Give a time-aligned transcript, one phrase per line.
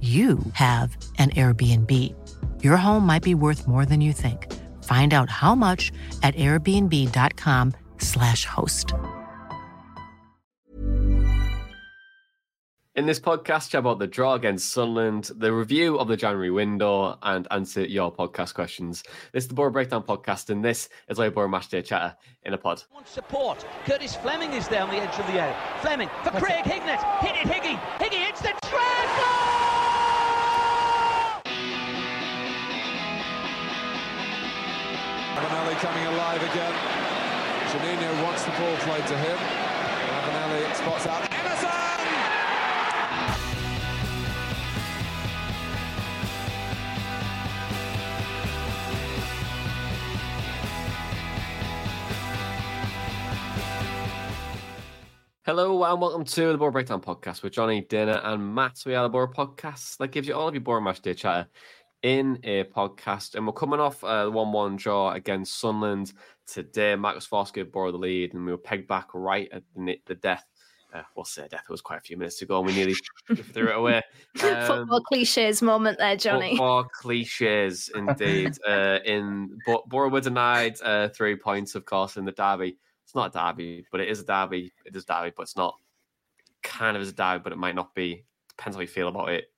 [0.00, 2.14] you have an Airbnb.
[2.62, 4.46] Your home might be worth more than you think.
[4.84, 5.90] Find out how much
[6.22, 8.94] at airbnb.com/slash host.
[12.94, 17.16] In this podcast, chat about the draw against Sunderland, the review of the January window,
[17.22, 19.04] and answer your podcast questions.
[19.32, 22.58] This is the Boro Breakdown podcast, and this is like Boro Matchday Chatter in a
[22.58, 22.82] pod.
[23.04, 23.64] Support.
[23.84, 25.54] Curtis Fleming is there on the edge of the area.
[25.80, 27.00] Fleming for Craig Hignett.
[27.20, 27.78] Hit it, Higgy.
[27.98, 29.47] Higgy hits the treble!
[35.38, 36.72] Coming alive again.
[37.70, 39.38] Juninho wants the ball played to him.
[40.74, 41.28] Spots out!
[55.44, 58.82] Hello and welcome to the Boro Breakdown podcast with Jonny, Dana, and Matt.
[58.84, 61.48] We are the Boro podcast that gives you all of your Boro Match Day chatter
[62.02, 63.34] in a podcast.
[63.34, 66.12] And we're coming off a 1 1 draw against Sunderland
[66.46, 66.94] today.
[66.96, 70.44] Marcus Foskett borrowed the lead, and we were pegged back right at the, the death.
[70.92, 71.64] Uh, we'll say death.
[71.68, 72.94] It was quite a few minutes ago, and we nearly
[73.52, 74.02] threw it away.
[74.42, 76.50] Um, football cliches moment there, Jonny.
[76.50, 78.52] Football cliches, indeed.
[78.66, 82.78] uh, in but Boro were denied uh, three points, of course, in the derby.
[83.04, 84.72] It's not a derby, but it is a derby.
[84.86, 85.76] It is a derby, but it's not
[86.62, 88.24] kind of as a derby, but it might not be.
[88.56, 89.50] Depends how you feel about it.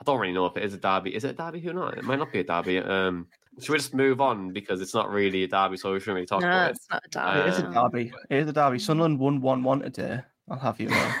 [0.00, 1.14] I don't really know if it is a derby.
[1.14, 1.60] Is it a derby?
[1.60, 1.94] Who knows?
[1.96, 2.78] It might not be a derby.
[2.78, 3.26] Um,
[3.60, 6.26] should we just move on because it's not really a derby, so we shouldn't really
[6.26, 6.76] talk no, about it.
[6.76, 7.40] it's not a derby.
[7.40, 8.12] Um, It is a derby.
[8.30, 8.78] It is a derby.
[8.78, 10.20] Sunderland won one one today.
[10.50, 11.12] I'll have you know.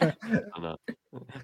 [0.00, 0.76] I know.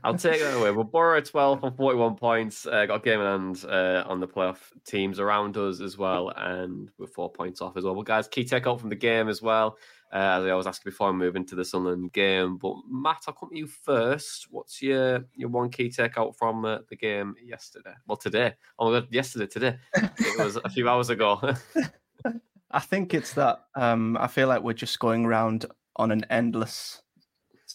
[0.04, 0.70] I'll take that away.
[0.70, 2.66] We'll borrow 12 from 41 points.
[2.66, 6.32] Uh, got a game in hand uh, on the playoff teams around us as well,
[6.36, 7.94] and we're four points off as well.
[7.94, 9.76] Well, guys, key takeout from the game as well.
[10.12, 12.56] Uh, as I always ask before I move into the Sunderland game.
[12.59, 14.47] But Matt, I'll come to you first.
[14.50, 17.94] What's your your one key takeout from uh, the game yesterday?
[18.06, 18.55] Well, today.
[18.78, 19.78] Oh my god, yesterday, today.
[19.95, 21.41] it was a few hours ago.
[22.71, 25.66] I think it's that um, I feel like we're just going around
[25.97, 27.03] on an endless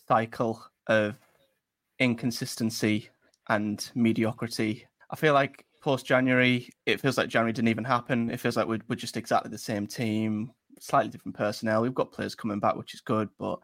[0.08, 1.16] cycle of
[2.00, 3.09] inconsistency
[3.50, 4.88] and mediocrity.
[5.09, 8.30] I feel like post January, it feels like January didn't even happen.
[8.30, 11.81] It feels like we're, we're just exactly the same team, slightly different personnel.
[11.81, 13.59] We've got players coming back, which is good, but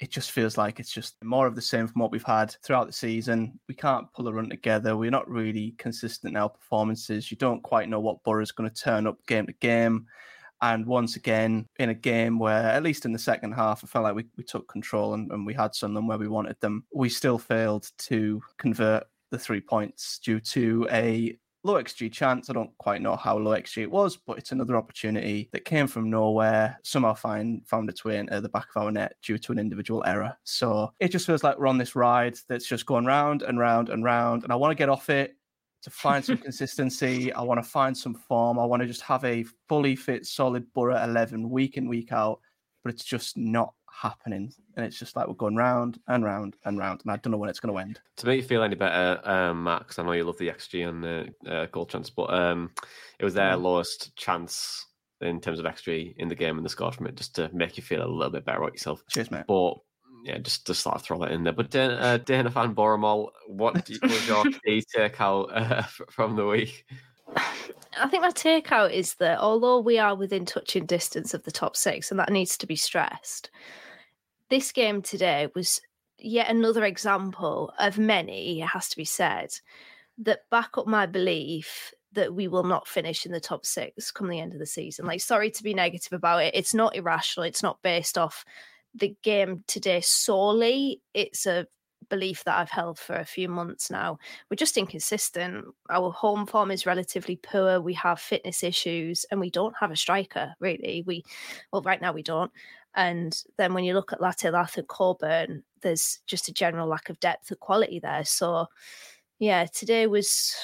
[0.00, 2.86] it just feels like it's just more of the same from what we've had throughout
[2.86, 3.58] the season.
[3.68, 4.96] We can't pull a run together.
[4.96, 7.30] We're not really consistent in our performances.
[7.30, 10.06] You don't quite know what Boro's going to turn up game to game.
[10.62, 14.04] And once again, in a game where, at least in the second half, I felt
[14.04, 16.84] like we, we took control and, and we had some Sunderland where we wanted them,
[16.92, 22.48] we still failed to convert the three points due to a low XG chance.
[22.48, 25.86] I don't quite know how low XG it was, but it's another opportunity that came
[25.86, 26.78] from nowhere.
[26.82, 30.02] Somehow find, found its way into the back of our net due to an individual
[30.06, 30.36] error.
[30.44, 33.88] So it just feels like we're on this ride that's just going round and round
[33.88, 34.44] and round.
[34.44, 35.36] And I want to get off it
[35.82, 37.32] to find some consistency.
[37.32, 38.58] I want to find some form.
[38.58, 42.40] I want to just have a fully fit, solid Boro 11 week in, week out.
[42.82, 44.52] But it's just not happening.
[44.76, 47.00] And it's just like we're going round and round and round.
[47.02, 48.00] And I don't know when it's going to end.
[48.16, 51.02] to make you feel any better, um, 'cause I know you love the XG and
[51.04, 52.70] the uh, goal chance, but um,
[53.18, 54.86] it was their lowest chance
[55.20, 57.76] in terms of XG in the game and the score from it, just to make
[57.76, 59.02] you feel a little bit better about yourself.
[59.10, 59.44] Cheers, mate.
[59.46, 59.74] But
[60.24, 61.52] yeah, just to sort of throw that in there.
[61.52, 66.36] But Dana, uh, Dana Fan Boromol, what do you- was your key takeout uh, from
[66.36, 66.84] the week?
[67.98, 71.76] I think my takeout is that although we are within touching distance of the top
[71.76, 73.50] six, and that needs to be stressed,
[74.48, 75.80] this game today was
[76.18, 79.50] yet another example of many, it has to be said,
[80.18, 84.28] that back up my belief that we will not finish in the top six come
[84.28, 85.06] the end of the season.
[85.06, 86.54] Like, sorry to be negative about it.
[86.54, 87.44] It's not irrational.
[87.44, 88.44] It's not based off
[88.94, 91.00] the game today solely.
[91.14, 91.66] It's a
[92.08, 94.18] belief that I've held for a few months now.
[94.48, 95.66] We're just inconsistent.
[95.90, 97.80] Our home form is relatively poor.
[97.80, 101.04] We have fitness issues and we don't have a striker, really.
[101.06, 101.24] We
[101.72, 102.50] well, right now we don't.
[102.94, 107.20] And then when you look at Latte and Coburn, there's just a general lack of
[107.20, 108.24] depth of quality there.
[108.24, 108.66] So
[109.38, 110.54] yeah, today was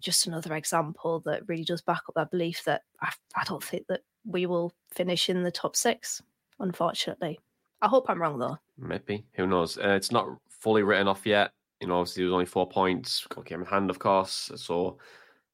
[0.00, 3.86] just another example that really does back up that belief that I, I don't think
[3.88, 6.22] that we will finish in the top six,
[6.60, 7.38] unfortunately.
[7.82, 8.58] I hope I'm wrong though.
[8.76, 9.24] Maybe.
[9.34, 9.78] Who knows?
[9.78, 10.28] Uh, it's not
[10.60, 11.52] fully written off yet.
[11.80, 14.50] You know, obviously there's only four points, game in hand, of course.
[14.56, 14.98] So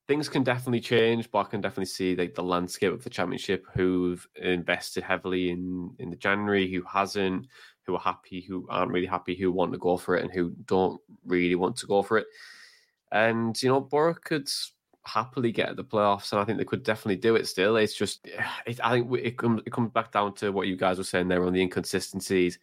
[0.07, 3.67] things can definitely change, but I can definitely see like the landscape of the championship,
[3.75, 7.47] who've invested heavily in in the January, who hasn't,
[7.83, 10.51] who are happy, who aren't really happy, who want to go for it, and who
[10.67, 12.27] don't really want to go for it.
[13.13, 14.49] And you know, Boro could
[15.07, 17.47] happily get the playoffs, and I think they could definitely do it.
[17.47, 18.27] Still, it's just
[18.67, 21.29] it, I think it comes it comes back down to what you guys were saying
[21.29, 22.59] there on the inconsistencies.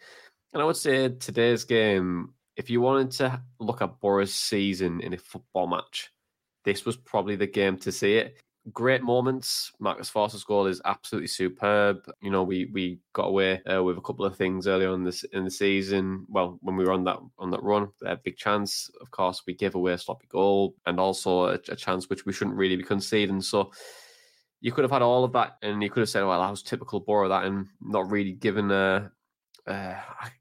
[0.53, 5.13] And I would say today's game, if you wanted to look at Boro's season in
[5.13, 6.11] a football match,
[6.65, 8.37] this was probably the game to see it
[8.71, 9.71] great moments.
[9.79, 11.97] Marcus Forss's goal is absolutely superb.
[12.21, 15.23] You know, we we got away uh, with a couple of things earlier on this
[15.23, 16.25] in the season.
[16.29, 18.89] Well, when we were on that on that run, a big chance.
[19.01, 22.33] Of course, we gave away a sloppy goal and also a, a chance which we
[22.33, 23.41] shouldn't really be conceding.
[23.41, 23.71] So.
[24.63, 26.61] You could have had all of that, and you could have said, "Well, that was
[26.61, 29.11] typical Boro," that, and not really given a
[29.67, 29.95] uh,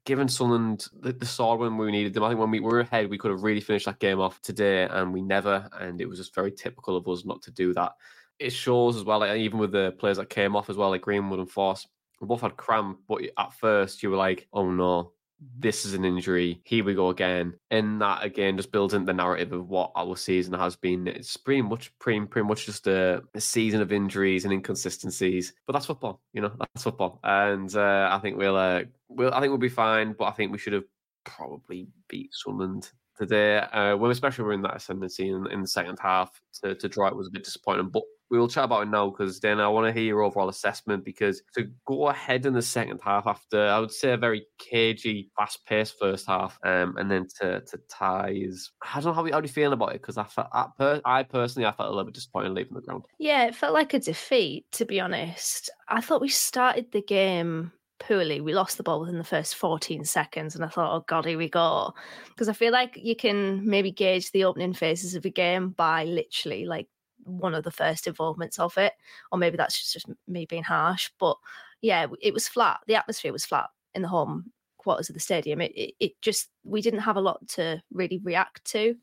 [0.05, 2.23] given Sunderland the, the sword when we needed them.
[2.23, 4.83] I think when we were ahead, we could have really finished that game off today,
[4.83, 5.69] and we never.
[5.79, 7.93] And it was just very typical of us not to do that.
[8.39, 11.01] It shows as well, like, even with the players that came off as well, like
[11.01, 11.85] Greenwood and Forss,
[12.19, 15.13] We both had cramp, but at first you were like, "Oh no,
[15.57, 16.61] this is an injury.
[16.65, 17.55] Here we go again.
[17.71, 21.07] And that again just builds into the narrative of what our season has been.
[21.07, 25.53] It's pretty much pretty, pretty much just a, a season of injuries and inconsistencies.
[25.65, 27.19] But that's football, you know, that's football.
[27.23, 30.51] And uh, I think we'll uh, we'll I think we'll be fine, but I think
[30.51, 30.85] we should have
[31.23, 33.57] probably beat Sunderland today.
[33.57, 37.07] Uh, when especially we're in that ascendancy in, in the second half to, to draw
[37.07, 37.89] it was a bit disappointing.
[37.89, 40.47] But we will chat about it now because then I want to hear your overall
[40.47, 44.45] assessment because to go ahead in the second half after I would say a very
[44.57, 49.13] cagey, fast paced first half, um, and then to to tie is I don't know
[49.13, 51.89] how, how you feeling about it because I felt I, per, I personally I felt
[51.89, 53.03] a little bit disappointed leaving the ground.
[53.19, 55.69] Yeah, it felt like a defeat to be honest.
[55.89, 58.39] I thought we started the game poorly.
[58.39, 61.37] We lost the ball within the first 14 seconds, and I thought, oh God, here
[61.37, 61.93] we go.
[62.29, 66.05] Because I feel like you can maybe gauge the opening phases of a game by
[66.05, 66.87] literally like
[67.23, 68.93] one of the first involvements of it,
[69.31, 71.09] or maybe that's just, just me being harsh.
[71.19, 71.37] But
[71.81, 72.79] yeah, it was flat.
[72.87, 75.61] The atmosphere was flat in the home quarters of the stadium.
[75.61, 78.95] It, it, it just we didn't have a lot to really react to.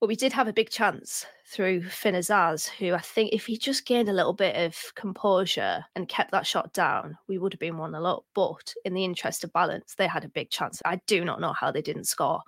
[0.00, 3.58] But we did have a big chance through Finn Azaz, who I think if he
[3.58, 7.60] just gained a little bit of composure and kept that shot down, we would have
[7.60, 8.24] been 1 a lot.
[8.34, 10.80] But in the interest of balance, they had a big chance.
[10.86, 12.40] I do not know how they didn't score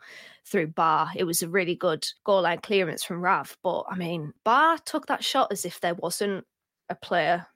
[0.47, 1.09] through Ba.
[1.17, 3.57] It was a really good goal line clearance from Rav.
[3.63, 6.45] But I mean, Ba took that shot as if there wasn't
[6.89, 7.47] a player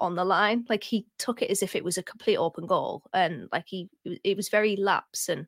[0.00, 0.64] on the line.
[0.68, 3.02] Like he took it as if it was a complete open goal.
[3.12, 5.46] And like he, it was very lapse and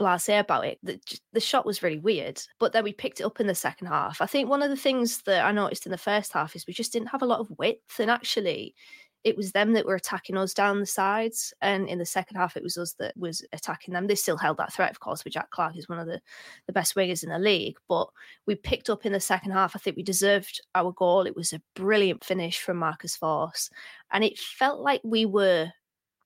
[0.00, 0.78] blasé about it.
[0.82, 1.00] The,
[1.32, 4.20] the shot was really weird, but then we picked it up in the second half.
[4.20, 6.74] I think one of the things that I noticed in the first half is we
[6.74, 8.74] just didn't have a lot of width, and actually,
[9.24, 12.56] it was them that were attacking us down the sides, and in the second half,
[12.56, 14.06] it was us that was attacking them.
[14.06, 16.20] They still held that threat, of course, with Jack Clarke, who's one of the,
[16.66, 17.76] the best wingers in the league.
[17.88, 18.08] But
[18.46, 19.74] we picked up in the second half.
[19.74, 21.26] I think we deserved our goal.
[21.26, 23.70] It was a brilliant finish from Marcus Forss,
[24.12, 25.70] and it felt like we were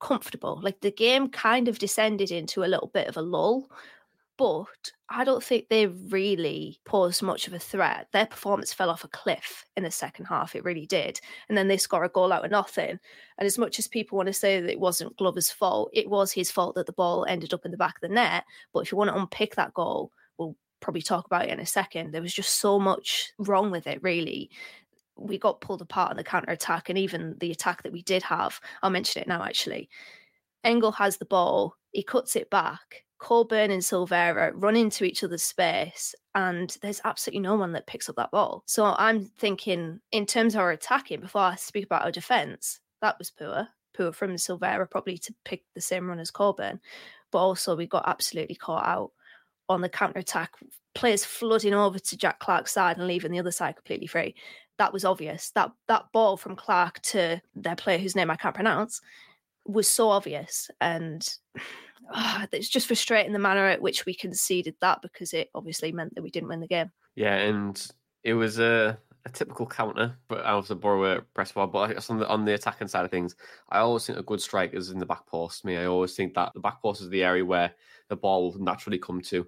[0.01, 0.61] comfortable.
[0.63, 3.71] Like the game kind of descended into a little bit of a lull,
[4.39, 8.07] but I don't think they really posed much of a threat.
[8.13, 10.55] Their performance fell off a cliff in the second half.
[10.55, 11.21] It really did.
[11.49, 12.99] And then they score a goal out of nothing.
[13.39, 16.33] And as much as people want to say that it wasn't Glover's fault, it was
[16.33, 18.45] his fault that the ball ended up in the back of the net.
[18.73, 21.67] But if you want to unpick that goal, we'll probably talk about it in a
[21.67, 22.13] second.
[22.13, 24.51] There was just so much wrong with it, really
[25.21, 28.23] we got pulled apart on the counter attack and even the attack that we did
[28.23, 28.61] have.
[28.83, 29.89] I'll mention it now actually.
[30.63, 33.05] Engel has the ball, he cuts it back.
[33.19, 38.09] Coburn and Silvera run into each other's space, and there's absolutely no one that picks
[38.09, 38.63] up that ball.
[38.67, 43.19] So I'm thinking, in terms of our attacking, before I speak about our defence, that
[43.19, 43.69] was poor.
[43.97, 46.81] Poor from Silvera, probably to pick the same run as Coburn.
[47.31, 49.13] But also, we got absolutely caught out
[49.69, 50.55] on the counter attack,
[50.95, 54.35] players flooding over to Jack Clarke's side and leaving the other side completely free
[54.79, 55.51] that was obvious.
[55.51, 59.01] That that ball from Clarke to their player whose name I can't pronounce
[59.67, 61.29] was so obvious, and
[62.15, 66.15] oh, it's just frustrating the manner at which we conceded that because it obviously meant
[66.15, 66.91] that we didn't win the game.
[67.15, 67.87] Yeah, and
[68.25, 71.73] it was a a typical counter, but I also Boro press forward.
[71.73, 73.37] But I guess on the on the attacking side of things,
[73.71, 75.65] I always think a good strike is in the back post.
[75.65, 77.73] Me, I always think that the back post is the area where
[78.09, 79.47] the ball will naturally come to.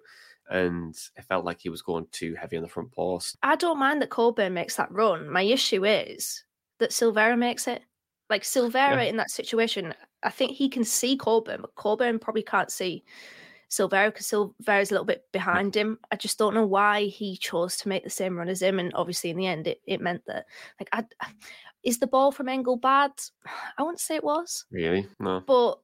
[0.51, 3.37] And it felt like he was going too heavy on the front post.
[3.45, 5.31] I don't mind that Coburn makes that run.
[5.31, 6.45] My issue is
[6.81, 7.83] that Silvera makes it.
[8.29, 9.03] Like Silvera Yeah.
[9.03, 13.05] in that situation, I think he can see Coburn, but Coburn probably can't see
[13.71, 15.99] Silvera because Silvera's a little bit behind him.
[16.11, 18.79] I just don't know why he chose to make the same run as him.
[18.79, 20.47] And obviously, in the end, it, it meant that,
[20.81, 21.05] like, I,
[21.85, 23.13] is the ball from Engel bad?
[23.79, 25.07] I wouldn't say it was, Really?
[25.19, 25.41] No.
[25.47, 25.79] but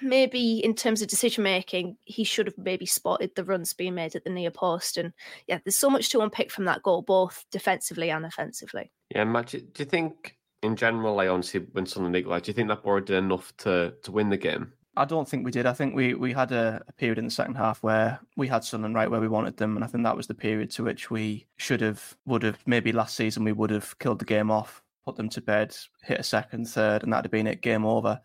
[0.00, 4.14] maybe in terms of decision making, he should have maybe spotted the runs being made
[4.14, 4.96] at the near post.
[4.96, 5.12] And
[5.48, 8.92] yeah, there's so much to unpick from that goal, both defensively and offensively.
[9.12, 12.54] Yeah, Matt, do do you think in general, like honestly, when Sunderland equalised, do you
[12.54, 14.72] think that Borough did enough to to win the game?
[14.96, 15.64] I don't think we did.
[15.66, 18.64] I think we we had a, a period in the second half where we had
[18.64, 21.10] Sunderland right where we wanted them, and I think that was the period to which
[21.10, 24.82] we should have, would have, maybe last season we would have killed the game off,
[25.04, 28.20] put them to bed, hit a second, third, and that'd have been it, game over.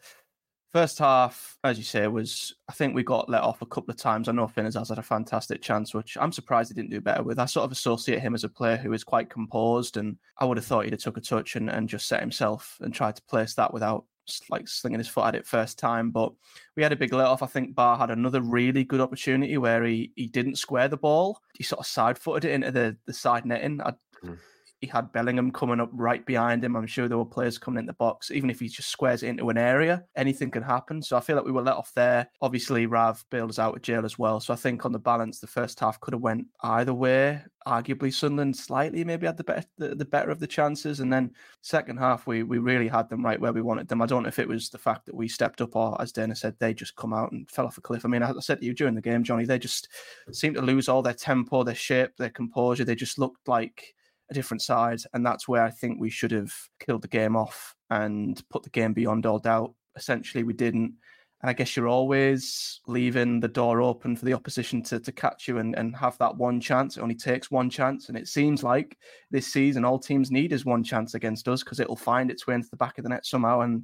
[0.73, 3.97] First half, as you say, was I think we got let off a couple of
[3.97, 4.27] times.
[4.27, 7.23] I know Finn has had a fantastic chance, which I'm surprised he didn't do better
[7.23, 7.39] with.
[7.39, 10.57] I sort of associate him as a player who is quite composed, and I would
[10.57, 13.23] have thought he'd have took a touch and, and just set himself and tried to
[13.23, 14.05] place that without
[14.49, 16.11] like slinging his foot at it first time.
[16.11, 16.33] But
[16.75, 17.41] we had a big let off.
[17.41, 21.39] I think Ba had another really good opportunity where he he didn't square the ball.
[21.55, 23.81] He sort of side footed it into the the side netting.
[23.81, 23.93] I,
[24.23, 24.37] Mm.
[24.79, 26.75] He had Bellingham coming up right behind him.
[26.75, 28.29] I'm sure there were players coming in the box.
[28.29, 31.01] Even if he just squares it into an area, anything can happen.
[31.01, 32.27] So I feel like we were let off there.
[32.41, 34.39] Obviously, Rav bailed us out of jail as well.
[34.39, 37.41] So I think on the balance, the first half could have went either way.
[37.67, 41.31] Arguably, Sunderland slightly maybe had the better the, the better of the chances, and then
[41.61, 44.01] second half we we really had them right where we wanted them.
[44.01, 46.33] I don't know if it was the fact that we stepped up or, as Dana
[46.33, 48.05] said, they just come out and fell off a cliff.
[48.05, 49.89] I mean, I said to you during the game, Jonny, they just
[50.31, 52.85] seemed to lose all their tempo, their shape, their composure.
[52.85, 53.95] They just looked like
[54.29, 57.75] a different side, and that's where I think we should have killed the game off
[57.89, 59.73] and put the game beyond all doubt.
[59.95, 60.93] Essentially, we didn't.
[61.41, 65.47] And I guess you're always leaving the door open for the opposition to, to catch
[65.47, 66.97] you and, and have that one chance.
[66.97, 68.09] It only takes one chance.
[68.09, 68.97] And it seems like
[69.29, 72.55] this season, all teams need is one chance against us because it'll find its way
[72.55, 73.61] into the back of the net somehow.
[73.61, 73.83] And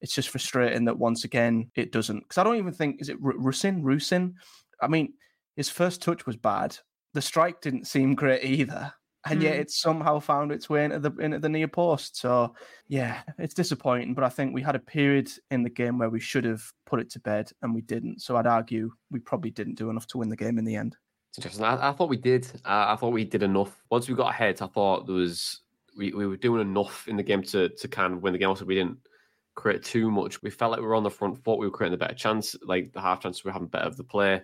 [0.00, 2.20] it's just frustrating that once again it doesn't.
[2.20, 3.82] Because I don't even think, is it Ru- Rusyn?
[3.82, 4.34] Rusyn?
[4.80, 5.14] I mean,
[5.56, 6.78] his first touch was bad.
[7.14, 8.92] The strike didn't seem great either.
[9.28, 9.60] And yet Mm.
[9.60, 12.16] it somehow found its way into the into the near post.
[12.16, 12.54] So
[12.88, 16.20] yeah, it's disappointing, but I think we had a period in the game where we
[16.20, 18.20] should have put it to bed and we didn't.
[18.22, 20.96] So I'd argue we probably didn't do enough to win the game in the end.
[21.30, 21.64] It's interesting.
[21.64, 22.46] I, I thought we did.
[22.64, 23.84] Uh, I thought we did enough.
[23.90, 25.60] Once we got ahead, I thought there was
[25.96, 28.48] we, we were doing enough in the game to to kind of win the game.
[28.48, 28.98] Also, we didn't
[29.54, 30.40] create too much.
[30.42, 31.58] We felt like we were on the front foot.
[31.58, 32.54] We were creating a better chance.
[32.62, 34.42] Like the half chance, we were having better of the play.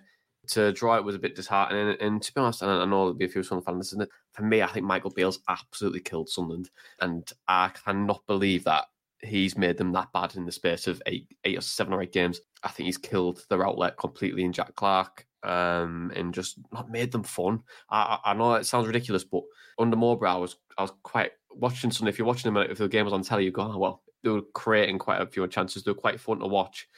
[0.48, 1.96] To draw it was a bit disheartening.
[2.00, 4.08] And to be honest, and I know there'll be a few Sunderland fans listening.
[4.32, 6.70] For me, I think Michael Beale's absolutely killed Sunderland,
[7.00, 8.86] and I cannot believe that
[9.20, 12.12] he's made them that bad in the space of eight, eight or seven or eight
[12.12, 12.40] games.
[12.64, 17.12] I think he's killed their outlet completely in Jack Clarke, um, and just not made
[17.12, 17.62] them fun.
[17.88, 19.42] I, I know it sounds ridiculous, but
[19.78, 22.10] under Mowbray, I was I was quite watching Sunday.
[22.10, 24.30] If you're watching them, if the game was on telly, you go, oh, well, they
[24.30, 25.82] were creating quite a few chances.
[25.82, 26.88] They were quite fun to watch.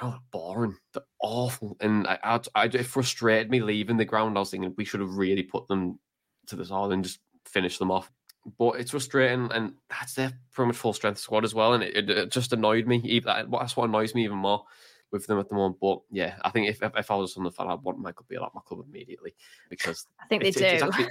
[0.00, 0.76] They're boring.
[0.92, 4.36] They're awful, and I, I, I, it frustrated me leaving the ground.
[4.36, 5.98] I was thinking we should have really put them
[6.46, 8.10] to the side and just finish them off.
[8.58, 11.74] But it's frustrating, and that's their pretty much full strength squad as well.
[11.74, 13.00] And it, it, it just annoyed me.
[13.04, 14.64] Even that's what annoys me even more
[15.12, 15.76] with them at the moment.
[15.80, 18.26] But yeah, I think if if, if I was on the fan, I'd want Michael
[18.28, 19.34] Beale at my club immediately
[19.70, 20.64] because I think they it's, do.
[20.64, 21.08] it's, it's actually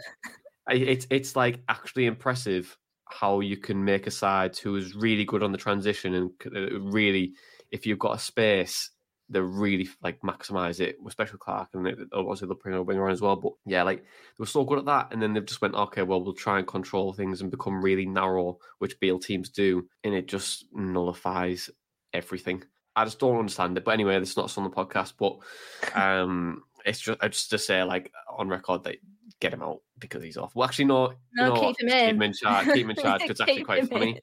[0.69, 2.77] it's it's like actually impressive
[3.09, 6.79] how you can make a side who is really good on the transition and uh,
[6.79, 7.33] really,
[7.73, 8.91] if you've got a space,
[9.29, 13.05] they really like maximize it, with Special Clarke and it, obviously they'll bring a winger
[13.05, 13.35] on as well.
[13.35, 14.05] But yeah, like they
[14.37, 16.67] were so good at that, and then they've just went okay, well we'll try and
[16.67, 21.69] control things and become really narrow, which Beale teams do, and it just nullifies
[22.13, 22.63] everything.
[22.95, 23.83] I just don't understand it.
[23.83, 25.39] But anyway, this is not on the podcast, but
[25.99, 28.97] um, it's just I just to say like on record that
[29.43, 30.55] get him out because he's off.
[30.55, 32.05] Well, actually, no, No, keep him in.
[32.05, 32.65] Keep him in charge.
[32.67, 34.21] Keep him in charge because it's actually quite funny.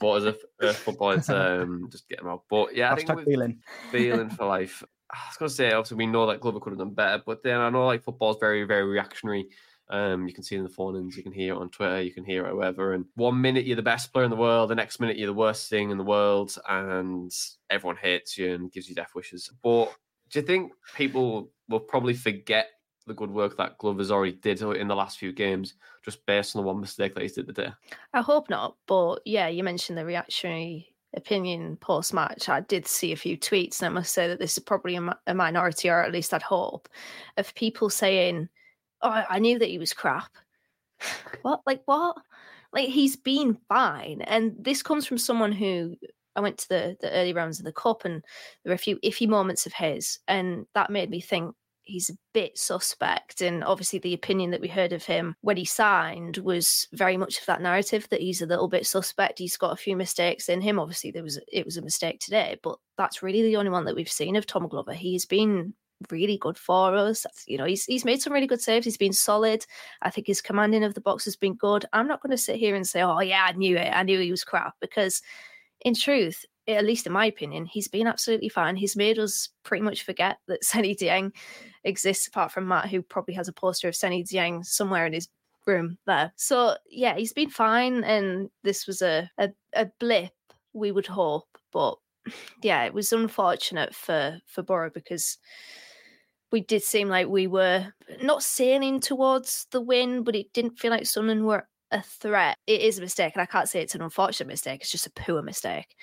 [0.00, 0.36] But as a,
[0.66, 2.44] a footballer, it's, um, just get him out.
[2.48, 3.58] But yeah, I think Hashtag feeling.
[3.90, 4.82] feeling for life.
[5.12, 7.42] I was going to say, obviously, we know that Glover could have done better, but
[7.42, 9.46] then I know like football's very, very reactionary.
[9.90, 12.24] Um, you can see in the phone-ins, you can hear it on Twitter, you can
[12.24, 12.94] hear it wherever.
[12.94, 15.34] And one minute you're the best player in the world, the next minute you're the
[15.34, 17.30] worst thing in the world, and
[17.68, 19.50] everyone hates you and gives you death wishes.
[19.62, 19.92] But
[20.30, 22.68] do you think people will probably forget
[23.06, 26.62] the good work that Glover's already did in the last few games, just based on
[26.62, 27.72] the one mistake that he did today?
[28.14, 28.76] I hope not.
[28.86, 32.48] But yeah, you mentioned the reactionary opinion post match.
[32.48, 35.34] I did see a few tweets, and I must say that this is probably a,
[35.34, 36.88] minority, or at least I'd hope,
[37.36, 38.48] of people saying,
[39.02, 40.30] "Oh, I knew that he was crap."
[41.42, 41.60] what?
[41.66, 42.16] Like what?
[42.72, 44.22] like he's been fine.
[44.22, 45.96] And this comes from someone who
[46.34, 48.22] I went to the the early rounds of the cup, and
[48.64, 52.16] there were a few iffy moments of his, and that made me think he's a
[52.32, 53.40] bit suspect.
[53.40, 57.38] And obviously, the opinion that we heard of him when he signed was very much
[57.38, 59.38] of that narrative that he's a little bit suspect.
[59.38, 60.78] He's got a few mistakes in him.
[60.78, 63.96] Obviously, there was it was a mistake today, but that's really the only one that
[63.96, 64.94] we've seen of Tom Glover.
[64.94, 65.74] He's been
[66.10, 67.26] really good for us.
[67.46, 68.84] You know, he's he's made some really good saves.
[68.84, 69.64] He's been solid.
[70.02, 71.84] I think his commanding of the box has been good.
[71.92, 73.90] I'm not going to sit here and say, "Oh yeah, I knew it.
[73.92, 75.22] I knew he was crap," because
[75.84, 78.76] in truth, at least in my opinion, he's been absolutely fine.
[78.76, 81.32] He's made us pretty much forget that Seny Dieng
[81.84, 85.28] exists, apart from Matt, who probably has a poster of Seny Dieng somewhere in his
[85.66, 86.32] room there.
[86.36, 90.32] So yeah, he's been fine, and this was a a, a blip,
[90.72, 91.96] we would hope, but
[92.62, 95.38] yeah, it was unfortunate for for Boro because
[96.50, 97.86] we did seem like we were
[98.22, 102.58] not sailing towards the win, but it didn't feel like Sunderland were a threat.
[102.66, 104.80] It is a mistake, and I can't say it's an unfortunate mistake.
[104.82, 105.96] It's just a poor mistake,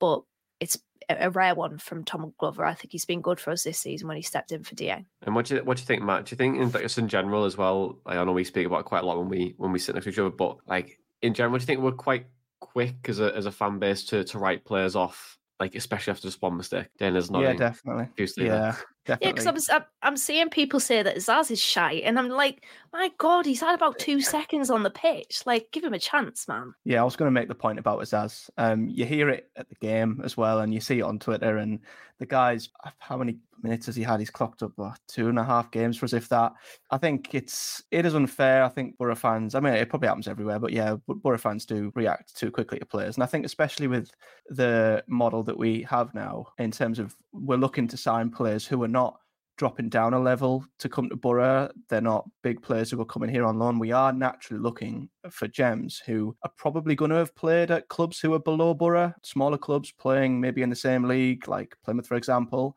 [0.00, 0.22] but
[0.58, 0.78] it's
[1.08, 2.64] a rare one from Tom Glover.
[2.64, 5.04] I think he's been good for us this season when he stepped in for DA.
[5.22, 6.26] And what do you what do you think, Matt?
[6.26, 7.98] Do you think in just in general as well?
[8.04, 10.04] Like, I know we speak about quite a lot when we when we sit next
[10.04, 12.26] to each other, but like in general, do you think we're quite
[12.60, 16.26] quick as a as a fan base to to write players off like especially after
[16.26, 16.86] just one mistake.
[16.98, 17.42] Then there's not.
[17.42, 18.08] Yeah, definitely.
[18.38, 19.42] Yeah, definitely.
[19.42, 23.10] Yeah, because I'm, I'm seeing people say that Zaz is shy, and I'm like, my
[23.18, 25.42] God, he's had about two seconds on the pitch.
[25.46, 26.74] Like, give him a chance, man.
[26.84, 28.50] Yeah, I was going to make the point about Zaz.
[28.58, 31.58] Um, you hear it at the game as well, and you see it on Twitter,
[31.58, 31.80] and
[32.20, 34.20] the guys, how many minutes has he had?
[34.20, 34.72] He's clocked up
[35.08, 36.52] two and a half games for as if that.
[36.90, 38.62] I think it's it is unfair.
[38.62, 39.54] I think Boro fans.
[39.54, 42.86] I mean, it probably happens everywhere, but yeah, Boro fans do react too quickly to
[42.86, 44.10] players, and I think especially with
[44.48, 48.82] the model that we have now in terms of we're looking to sign players who
[48.82, 49.16] are not
[49.56, 51.70] dropping down a level to come to Boro.
[51.88, 53.78] They're not big players who are coming here on loan.
[53.78, 58.20] We are naturally looking for gems who are probably going to have played at clubs
[58.20, 62.16] who are below Boro, smaller clubs playing maybe in the same league, like Plymouth, for
[62.16, 62.76] example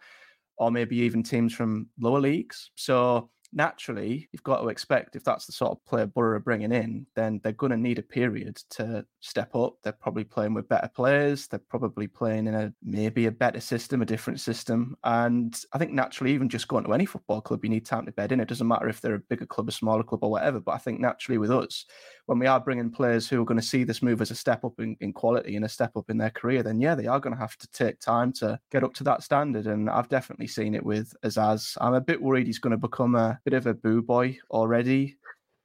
[0.57, 2.71] or maybe even teams from lower leagues.
[2.75, 6.71] So naturally, you've got to expect if that's the sort of player Boro are bringing
[6.71, 9.75] in, then they're going to need a period to step up.
[9.83, 11.47] They're probably playing with better players.
[11.47, 14.95] They're probably playing in a maybe a better system, a different system.
[15.03, 18.11] And I think naturally, even just going to any football club, you need time to
[18.11, 18.39] bed in.
[18.39, 20.59] It doesn't matter if they're a bigger club, a smaller club, or whatever.
[20.59, 21.85] But I think naturally with us,
[22.25, 24.63] when we are bringing players who are going to see this move as a step
[24.63, 27.19] up in, in quality and a step up in their career, then yeah, they are
[27.19, 29.67] going to have to take time to get up to that standard.
[29.67, 31.77] And I've definitely seen it with Azaz.
[31.81, 35.17] I'm a bit worried he's going to become a bit of a boo boy already.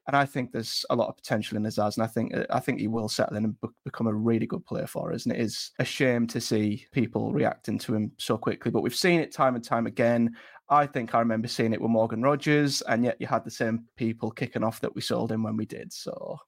[0.08, 2.60] And I think there's a lot of potential in Azaz, and I think uh, I
[2.60, 5.26] think he will settle in and be- become a really good player for us.
[5.26, 8.94] And it is a shame to see people reacting to him so quickly, but we've
[8.94, 10.34] seen it time and time again.
[10.70, 13.84] I think I remember seeing it with Morgan Rogers, and yet you had the same
[13.96, 15.92] people kicking off that we sold him when we did.
[15.92, 16.38] So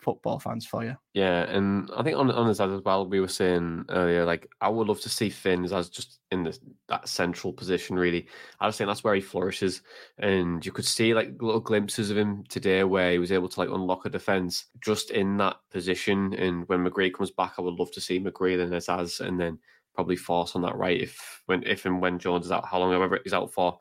[0.00, 0.96] football fans for you.
[1.14, 4.48] Yeah, and I think on on his side as well, we were saying earlier, like
[4.60, 6.58] I would love to see Finn as just in this
[6.88, 7.96] that central position.
[7.96, 8.26] Really,
[8.60, 9.82] I was saying that's where he flourishes,
[10.18, 13.60] and you could see like little glimpses of him today where he was able to
[13.60, 16.34] like unlock a defense just in that position.
[16.34, 19.58] And when McGree comes back, I would love to see McGree then as and then
[19.94, 22.94] probably Forss on that right if when if and when Jones is out, how long
[22.94, 23.78] ever he's out for.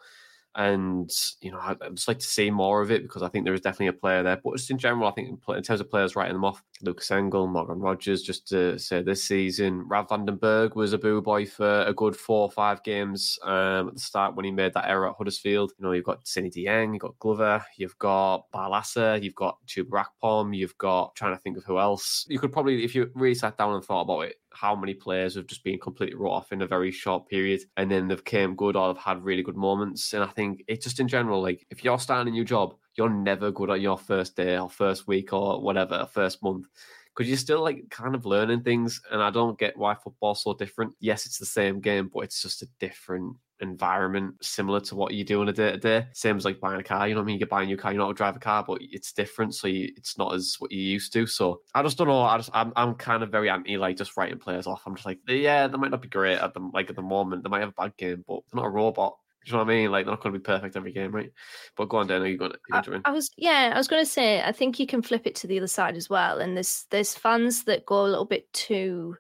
[0.56, 3.54] And you know, I'd just like to see more of it because I think there
[3.54, 4.40] is definitely a player there.
[4.44, 7.48] But just in general, I think in terms of players writing them off, Lucas Engel,
[7.48, 11.46] Morgan Rogers, just to say this season, Rav van den Berg was a boo boy
[11.46, 14.90] for a good four or five games um, at the start when he made that
[14.90, 15.72] error at Huddersfield.
[15.78, 20.06] You know, you've got Seny Dieng, you've got Glover, you've got Barlaser, you've got Chuba
[20.06, 22.26] Akpom, you've got trying to think of who else.
[22.28, 25.36] You could probably, if you really sat down and thought about it, how many players
[25.36, 28.56] have just been completely wrote off in a very short period and then they've came
[28.56, 30.14] good or they've had really good moments.
[30.14, 33.10] And I think it's just in general, like if you're starting a new job, you're
[33.10, 36.68] never good at your first day or first week or whatever, first month.
[37.16, 40.54] Because you're still like kind of learning things, and I don't get why football's so
[40.54, 40.94] different.
[41.00, 45.24] Yes, it's the same game, but it's just a different environment similar to what you
[45.24, 46.08] do on a day to day.
[46.14, 47.40] Same as like buying a car, you know what I mean?
[47.40, 49.56] You buy a new car, you know how to drive a car, but it's different.
[49.56, 51.26] So you, it's not as what you used to.
[51.28, 52.22] So I just don't know.
[52.22, 54.84] I just, I'm, I'm kind of very anti like just writing players off.
[54.86, 57.44] I'm just like, yeah, they might not be great at them, like at the moment.
[57.44, 59.18] They might have a bad game, but they're not a robot.
[59.46, 59.92] you know what I mean?
[59.92, 61.32] Like they're not going to be perfect every game, right?
[61.76, 62.22] But go on, Dan.
[62.22, 62.58] Are you going to?
[62.72, 64.42] I, I was, yeah, I was going to say.
[64.42, 66.40] I think you can flip it to the other side as well.
[66.40, 69.16] And there's there's fans that go a little bit too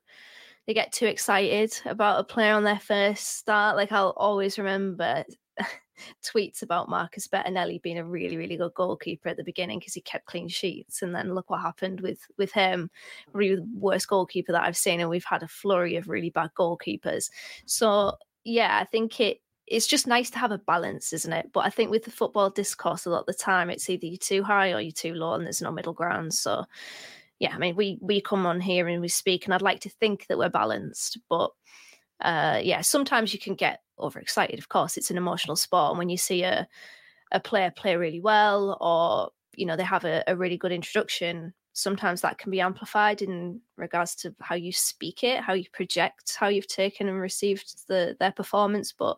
[0.69, 3.75] they get too excited about a player on their first start.
[3.75, 5.23] Like I'll always remember
[6.23, 10.01] tweets about Marcus Bettinelli being a really, really good goalkeeper at the beginning because he
[10.01, 11.01] kept clean sheets.
[11.01, 12.91] And then look what happened with with him,
[13.34, 14.99] really the worst goalkeeper that I've seen.
[14.99, 17.32] And we've had a flurry of really bad goalkeepers.
[17.65, 21.49] So yeah, I think it it's just nice to have a balance, isn't it?
[21.51, 24.17] But I think with the football discourse, a lot of the time it's either you're
[24.17, 26.36] too high or you're too low, and there's no middle ground.
[26.36, 26.65] So
[27.39, 29.89] yeah, I mean, we we come on here and we speak, and I'd like to
[29.89, 31.52] think that we're balanced, but
[32.21, 34.60] uh, yeah, sometimes you can get overexcited.
[34.60, 36.67] Of course, it's an emotional sport, and when you see a
[37.32, 41.54] a player play really well, or you know they have a, a really good introduction,
[41.71, 46.36] sometimes that can be amplified in regards to how you speak it, how you project,
[46.38, 49.17] how you've taken and received the their performance, but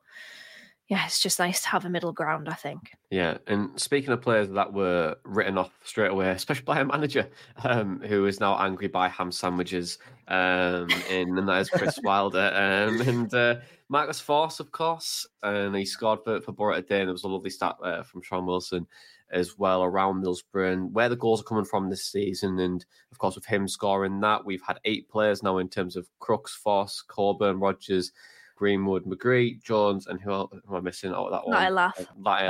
[0.91, 2.91] yeah, it's just nice to have a middle ground, I think.
[3.11, 7.29] Yeah, and speaking of players that were written off straight away, especially by a manager
[7.63, 12.51] um, who is now angry by ham sandwiches, um, and, and that is Chris Wilder
[12.53, 13.55] um, and uh,
[13.87, 17.29] Marcus Forss, of course, and he scored for, for Boro today, and there was a
[17.29, 18.85] lovely stat uh, from Sean Wilson
[19.31, 22.59] as well around Middlesbrough and where the goals are coming from this season.
[22.59, 26.09] And of course, with him scoring that, we've had eight players now in terms of
[26.19, 28.11] Crooks, Forss, Coburn, Rogers,
[28.61, 31.11] Greenwood, McGree, Jones, and who, else, who am I missing?
[31.15, 31.73] Oh, that one.
[31.73, 31.99] Laugh.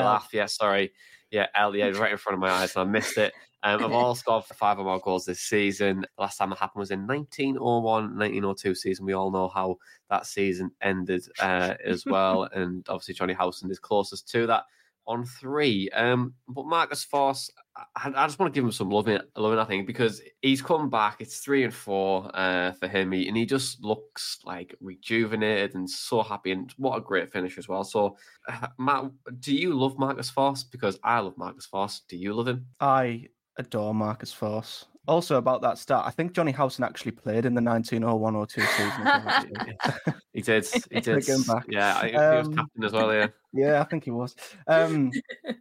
[0.03, 0.27] Laugh.
[0.33, 0.91] Yeah, sorry.
[1.31, 3.31] Yeah, Elliot right in front of my eyes, and I missed it.
[3.63, 6.01] Um, I've all scored five or more goals this season.
[6.01, 9.05] The last time it happened was in 1901, 1902 season.
[9.05, 9.77] We all know how
[10.09, 12.49] that season ended uh, as well.
[12.53, 14.63] and obviously, Jonny Howson is closest to that
[15.07, 15.89] on three.
[15.91, 19.65] Um, but Marcus Forss, I, I, just want to give him some loving, loving, I
[19.65, 21.17] think, because he's come back.
[21.19, 25.89] It's three and four uh, for him, he, and he just looks like rejuvenated and
[25.89, 26.51] so happy.
[26.51, 27.83] And what a great finish as well.
[27.83, 28.17] So,
[28.49, 30.69] uh, Matt, do you love Marcus Forss?
[30.69, 32.01] Because I love Marcus Forss.
[32.09, 32.65] Do you love him?
[32.79, 34.85] I adore Marcus Forss.
[35.07, 40.15] Also about that start, I think Jonny Howson actually played in the 1901-02 season.
[40.33, 40.65] he did.
[40.91, 41.27] He did.
[41.67, 43.13] Yeah, I, he was um, captain as well.
[43.13, 43.27] Yeah.
[43.53, 44.33] Yeah, I think he was.
[44.65, 45.11] Um,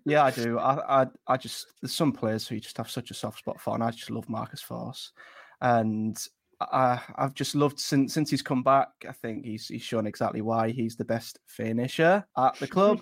[0.06, 0.60] yeah, I do.
[0.60, 3.60] I, I, I just there's some players who you just have such a soft spot
[3.60, 5.10] for, and I just love Marcus Forss,
[5.60, 6.16] and
[6.60, 8.90] I, I've just loved since since he's come back.
[9.08, 13.00] I think he's he's shown exactly why he's the best finisher at the club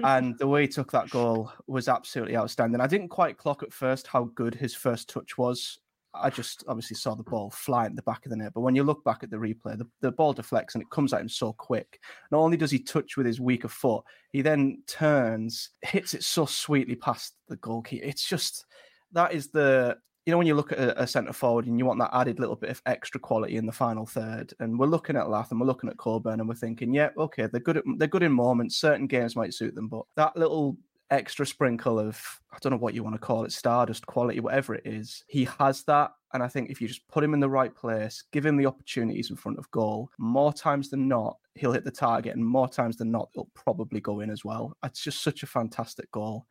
[0.00, 2.80] and the way he took that goal was absolutely outstanding.
[2.80, 5.78] I didn't quite clock at first how good his first touch was.
[6.14, 8.52] I just obviously saw the ball fly in the back of the net.
[8.54, 11.12] But when you look back at the replay, the, the ball deflects and it comes
[11.12, 12.00] at him so quick.
[12.30, 16.44] Not only does he touch with his weaker foot, he then turns, hits it so
[16.44, 18.04] sweetly past the goalkeeper.
[18.04, 18.66] It's just
[19.12, 21.86] that is the you know, when you look at a, a centre forward and you
[21.86, 25.16] want that added little bit of extra quality in the final third, and we're looking
[25.16, 27.84] at Lath and we're looking at Coburn and we're thinking, yeah, okay, they're good at
[27.96, 28.76] they're good in moments.
[28.76, 30.76] Certain games might suit them, but that little
[31.10, 32.18] extra sprinkle of
[32.52, 35.44] I don't know what you want to call it, stardust quality, whatever it is, he
[35.58, 36.12] has that.
[36.34, 38.66] And I think if you just put him in the right place, give him the
[38.66, 42.68] opportunities in front of goal, more times than not, he'll hit the target, and more
[42.68, 44.74] times than not, it'll probably go in as well.
[44.82, 46.46] It's just such a fantastic goal.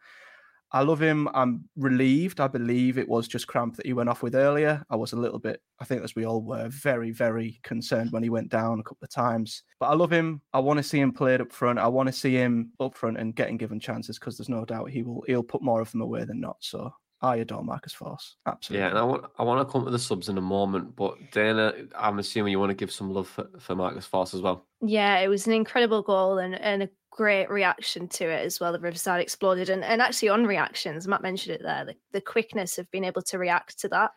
[0.73, 1.27] I love him.
[1.33, 2.39] I'm relieved.
[2.39, 4.83] I believe it was just cramp that he went off with earlier.
[4.89, 8.23] I was a little bit, I think, as we all were, very, very concerned when
[8.23, 9.63] he went down a couple of times.
[9.79, 10.41] But I love him.
[10.53, 11.79] I want to see him played up front.
[11.79, 14.89] I want to see him up front and getting given chances because there's no doubt
[14.89, 15.23] he will.
[15.27, 16.57] He'll put more of them away than not.
[16.59, 18.33] So I adore Marcus Forss.
[18.47, 18.83] Absolutely.
[18.83, 21.17] Yeah, and I want I want to come to the subs in a moment, but
[21.31, 24.65] Dana, I'm assuming you want to give some love for, for Marcus Forss as well.
[24.81, 28.71] Yeah, it was an incredible goal and, and a great reaction to it as well.
[28.71, 31.85] The Riverside exploded, and, and actually on reactions, Matt mentioned it there.
[31.85, 34.11] The, the quickness of being able to react to that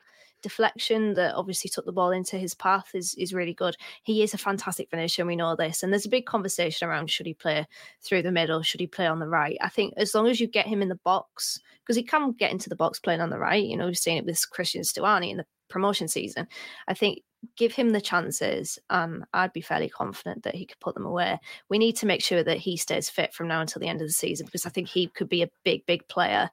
[0.44, 3.76] deflection that obviously took the ball into his path is is really good.
[4.02, 5.82] He is a fantastic finisher, and we know this.
[5.82, 7.66] And there's a big conversation around should he play
[8.02, 9.56] through the middle, should he play on the right?
[9.60, 12.52] I think as long as you get him in the box, because he can get
[12.52, 13.64] into the box playing on the right.
[13.64, 16.46] You know, we've seen it with Cristhian Stuani in the promotion season.
[16.86, 17.22] I think
[17.56, 21.38] give him the chances, and I'd be fairly confident that he could put them away.
[21.70, 24.06] We need to make sure that he stays fit from now until the end of
[24.06, 26.50] the season because I think he could be a big, big player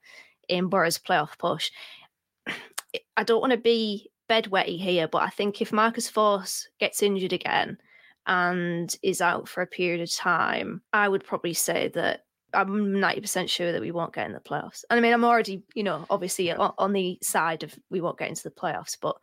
[0.51, 1.71] in Boro's playoff push.
[3.17, 7.33] I don't want to be bedwetty here, but I think if Marcus Forss gets injured
[7.33, 7.77] again
[8.25, 12.21] and is out for a period of time, I would probably say that
[12.53, 14.83] I'm 90% sure that we won't get in the playoffs.
[14.89, 18.29] And I mean, I'm already, you know, obviously on, the side of we won't get
[18.29, 19.15] into the playoffs, but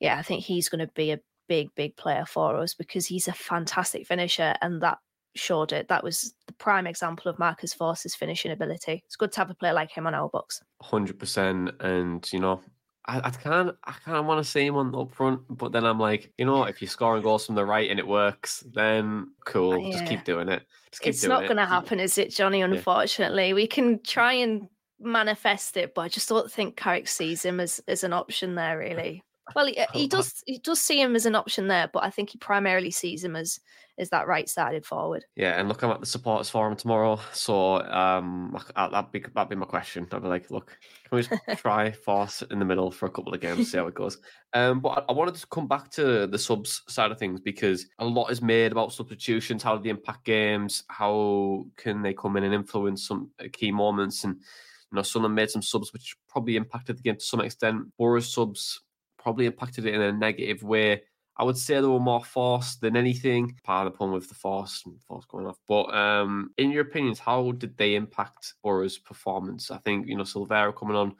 [0.00, 3.28] yeah, I think he's going to be a big, big player for us because he's
[3.28, 4.98] a fantastic finisher and that
[5.34, 5.88] showed it.
[5.88, 9.02] That was the prime example of Marcus Forss's finishing ability.
[9.06, 10.60] It's good to have a player like him on our books.
[10.82, 11.82] 100%.
[11.82, 12.60] And, you know,
[13.06, 15.84] I, I can't I kind of want to see him on up front, but then
[15.84, 19.32] I'm like, you know, if you're scoring goals from the right and it works, then
[19.44, 19.92] cool, yeah.
[19.92, 20.62] just keep doing it.
[21.00, 22.60] Keep it's not going to happen, is it, Jonny?
[22.60, 23.54] Unfortunately, yeah.
[23.54, 24.68] we can try and
[25.00, 28.78] manifest it, but I just don't think Carrick sees him as as an option there.
[28.78, 29.22] Really,
[29.54, 32.30] well, he, he does he does see him as an option there, but I think
[32.30, 33.58] he primarily sees him as
[33.98, 35.24] as that right sided forward.
[35.36, 39.56] Yeah, and look, I'm at the supporters forum tomorrow, so um, that'd be that'd be
[39.56, 40.06] my question.
[40.10, 40.78] I'd be like, look,
[41.08, 43.88] can we just try Forss in the middle for a couple of games, see how
[43.88, 44.18] it goes?
[44.52, 48.04] Um, but I wanted to come back to the subs side of things because a
[48.04, 49.62] lot is made about substitutions.
[49.62, 50.84] How do they impact games?
[50.88, 54.24] How can they come in and influence some uh, key moments?
[54.24, 57.86] And you know, Sunderland made some subs which probably impacted the game to some extent.
[57.98, 58.80] Boro's subs
[59.22, 61.02] probably impacted it in a negative way.
[61.36, 63.56] I would say they were more forced than anything.
[63.64, 65.58] Part of the problem with the force and force going off.
[65.66, 69.70] But um, in your opinions, how did they impact Boro's performance?
[69.70, 71.14] I think you know Silvera coming on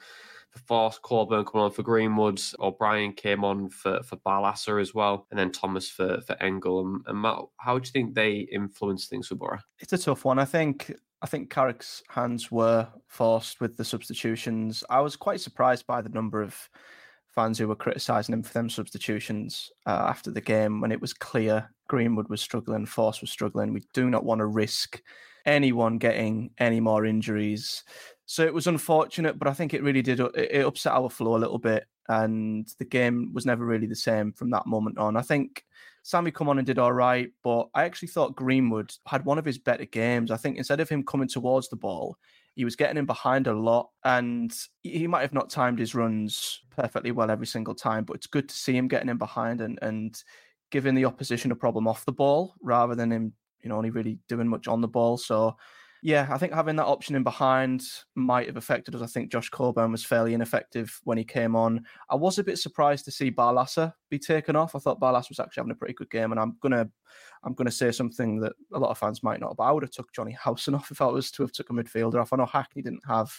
[0.51, 5.27] for Forss, Coburn coming on for Greenwood, O'Brien came on for for Barlaser as well,
[5.31, 7.39] and then Thomas for for Engel and, and Matt.
[7.59, 9.59] How do you think they influenced things for Boro?
[9.79, 10.39] It's a tough one.
[10.39, 14.85] I think I think Carrick's hands were forced with the substitutions.
[14.91, 16.69] I was quite surprised by the number of
[17.35, 21.15] fans who were criticising him for them substitutions uh, after the game when it was
[21.15, 23.73] clear Greenwood was struggling, Forss was struggling.
[23.73, 25.03] We do not want to risk
[25.45, 27.85] anyone getting any more injuries.
[28.27, 31.39] So it was unfortunate, but I think it really did it upset our flow a
[31.39, 35.17] little bit, and the game was never really the same from that moment on.
[35.17, 35.65] I think
[36.03, 39.45] Sammy come on and did all right, but I actually thought Greenwood had one of
[39.45, 40.31] his better games.
[40.31, 42.17] I think instead of him coming towards the ball,
[42.55, 46.61] he was getting in behind a lot, and he might have not timed his runs
[46.71, 49.79] perfectly well every single time, but it's good to see him getting in behind and
[49.83, 50.23] and
[50.71, 54.19] giving the opposition a problem off the ball rather than him, you know, only really
[54.29, 55.19] doing much on the ball.
[55.19, 55.57] So
[56.05, 57.85] yeah, I think having that option in behind
[58.17, 59.03] might have affected us.
[59.03, 61.87] I think Josh Coburn was fairly ineffective when he came on.
[62.11, 64.75] I was a bit surprised to see Barlaser be taken off.
[64.75, 66.91] I thought Barlaser was actually having a pretty good game, and I'm gonna
[67.45, 69.93] I'm gonna say something that a lot of fans might not, but I would have
[69.93, 72.33] took Jonny Howson off if I was to have took a midfielder off.
[72.33, 73.31] I know Hackney didn't have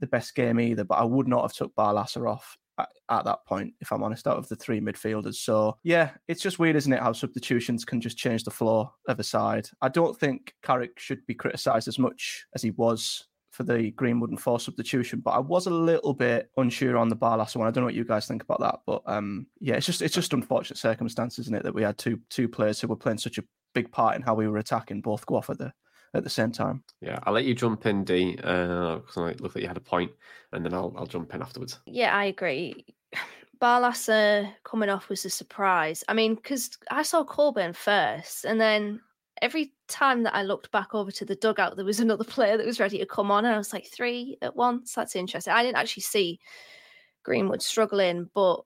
[0.00, 3.44] the best game either, but I would not have took Barlaser off at, at, that
[3.46, 5.36] point, if I'm honest, out of the three midfielders.
[5.36, 9.20] So yeah, it's just weird, isn't it, how substitutions can just change the flow of
[9.20, 9.68] a side.
[9.82, 14.30] I don't think Carrick should be criticised as much as he was for the Greenwood
[14.30, 17.68] and Forss substitution, but I was a little bit unsure on the Barlaser one.
[17.68, 20.14] I don't know what you guys think about that, but um, yeah, it's just it's
[20.14, 23.38] just unfortunate circumstances, isn't it, that we had two two players who were playing such
[23.38, 25.72] a big part in how we were attacking both go off at the
[26.14, 26.82] at the same time.
[27.00, 29.80] Yeah, I'll let you jump in, D, because uh, I look like you had a
[29.80, 30.12] point,
[30.52, 31.80] and then I'll I'll jump in afterwards.
[31.86, 32.86] Yeah, I agree.
[33.60, 36.04] Barlaser coming off was a surprise.
[36.08, 39.00] I mean, because I saw Coburn first, and then
[39.42, 42.66] every time that I looked back over to the dugout, there was another player that
[42.66, 44.94] was ready to come on, and I was like, three at once.
[44.94, 45.52] That's interesting.
[45.52, 46.40] I didn't actually see
[47.24, 48.62] Greenwood struggling, but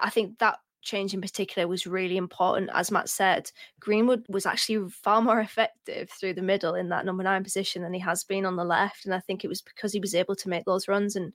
[0.00, 2.70] I think that change in particular was really important.
[2.72, 7.22] As Matt said, Greenwood was actually far more effective through the middle in that number
[7.22, 9.04] nine position than he has been on the left.
[9.04, 11.16] And I think it was because he was able to make those runs.
[11.16, 11.32] And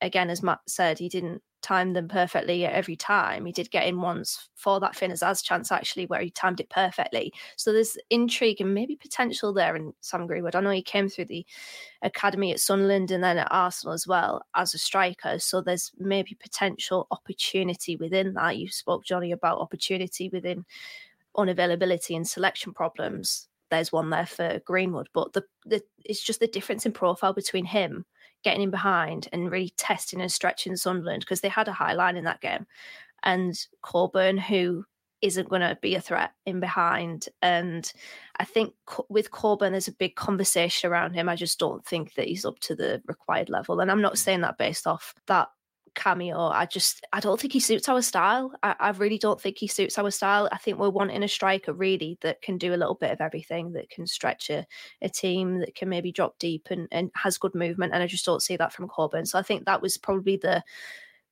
[0.00, 3.46] again, as Matt said, he didn't time them perfectly every time.
[3.46, 6.68] He did get in once for that Finn Azaz chance, actually, where he timed it
[6.68, 7.32] perfectly.
[7.56, 10.54] So there's intrigue and maybe potential there in Sam Greenwood.
[10.54, 11.46] I know he came through the
[12.02, 15.38] academy at Sunderland and then at Arsenal as well as a striker.
[15.38, 18.58] So there's maybe potential opportunity within that.
[18.58, 20.66] You spoke, Jonny, about opportunity within
[21.36, 23.48] unavailability and selection problems.
[23.70, 27.64] There's one there for Greenwood, but the, the it's just the difference in profile between
[27.64, 28.04] him
[28.44, 32.16] getting in behind and really testing and stretching Sunderland because they had a high line
[32.16, 32.66] in that game.
[33.22, 34.84] And Coburn, who
[35.24, 37.30] isn't going to be a threat in behind.
[37.40, 37.90] And
[38.38, 38.74] I think
[39.08, 41.30] with Coburn, there's a big conversation around him.
[41.30, 43.80] I just don't think that he's up to the required level.
[43.80, 45.48] And I'm not saying that based off that
[45.94, 46.38] cameo.
[46.48, 48.52] I just I don't think he suits our style.
[48.62, 50.48] I, I, really don't think he suits our style.
[50.52, 53.72] I think we're wanting a striker really that can do a little bit of everything,
[53.72, 54.66] that can stretch a,
[55.02, 57.92] a team, that can maybe drop deep and, and has good movement.
[57.94, 59.26] And I just don't see that from Coburn.
[59.26, 60.62] So I think that was probably the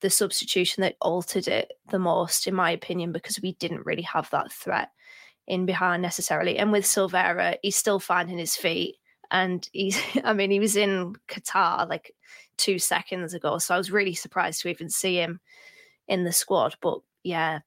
[0.00, 4.28] the substitution that altered it the most, in my opinion, because we didn't really have
[4.30, 4.90] that threat
[5.46, 6.58] in behind necessarily.
[6.58, 8.96] And with Silvera, he's still finding his feet.
[9.30, 12.14] And he's, I mean, he was in Qatar like
[12.62, 13.58] two seconds ago.
[13.58, 15.40] So I was really surprised to even see him
[16.08, 16.76] in the squad.
[16.80, 17.60] But yeah,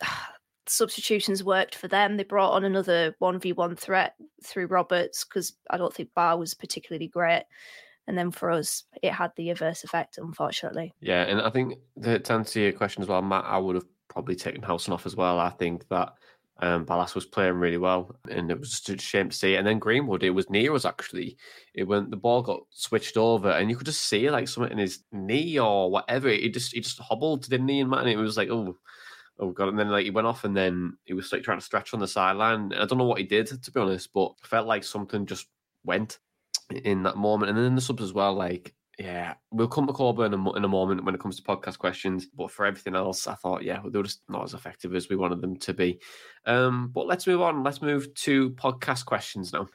[0.66, 2.16] substitutions worked for them.
[2.16, 7.08] They brought on another 1v1 threat through Roberts because I don't think Ba was particularly
[7.08, 7.44] great.
[8.08, 10.92] And then for us, it had the adverse effect, unfortunately.
[11.00, 14.34] Yeah, and I think to answer your question as well, Matt, I would have probably
[14.34, 15.38] taken Howson off as well.
[15.38, 16.14] I think that
[16.62, 19.56] um, Ballas was playing really well, and it was just a shame to see.
[19.56, 21.36] And then Greenwood, it was near us actually.
[21.74, 24.78] It when the ball got switched over, and you could just see like something in
[24.78, 26.28] his knee or whatever.
[26.28, 27.80] He just he just hobbled, didn't he?
[27.80, 28.76] And man, it was like, oh,
[29.40, 29.70] oh god.
[29.70, 32.00] And then like he went off, and then he was like trying to stretch on
[32.00, 32.72] the sideline.
[32.72, 35.48] I don't know what he did to be honest, but felt like something just
[35.84, 36.20] went
[36.84, 37.50] in that moment.
[37.50, 40.64] And then the subs as well, like yeah, we'll come to Coburn in a, in
[40.64, 42.26] a moment when it comes to podcast questions.
[42.26, 45.16] But for everything else, I thought, yeah, they were just not as effective as we
[45.16, 45.98] wanted them to be.
[46.46, 47.62] Um, but let's move on.
[47.62, 49.68] Let's move to podcast questions now.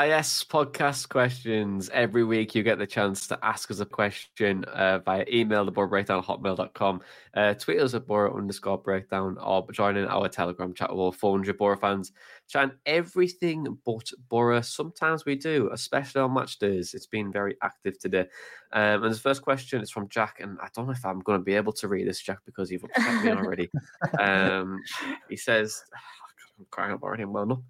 [0.00, 1.90] IS podcast questions.
[1.90, 5.72] Every week you get the chance to ask us a question uh, via email, the
[5.72, 7.02] breakdown hotmail.com,
[7.34, 11.12] uh, tweet us at Boro underscore breakdown, or join in our Telegram chat with all
[11.12, 12.12] 400 Boro fans.
[12.48, 14.62] Chatting everything but Boro.
[14.62, 16.94] Sometimes we do, especially on match days.
[16.94, 18.26] It's been very active today.
[18.72, 21.40] Um, and the first question is from Jack, and I don't know if I'm going
[21.40, 23.68] to be able to read this, Jack, because you've upset me already.
[24.18, 24.80] um,
[25.28, 25.82] he says,
[26.58, 27.60] I'm crying up already, well enough.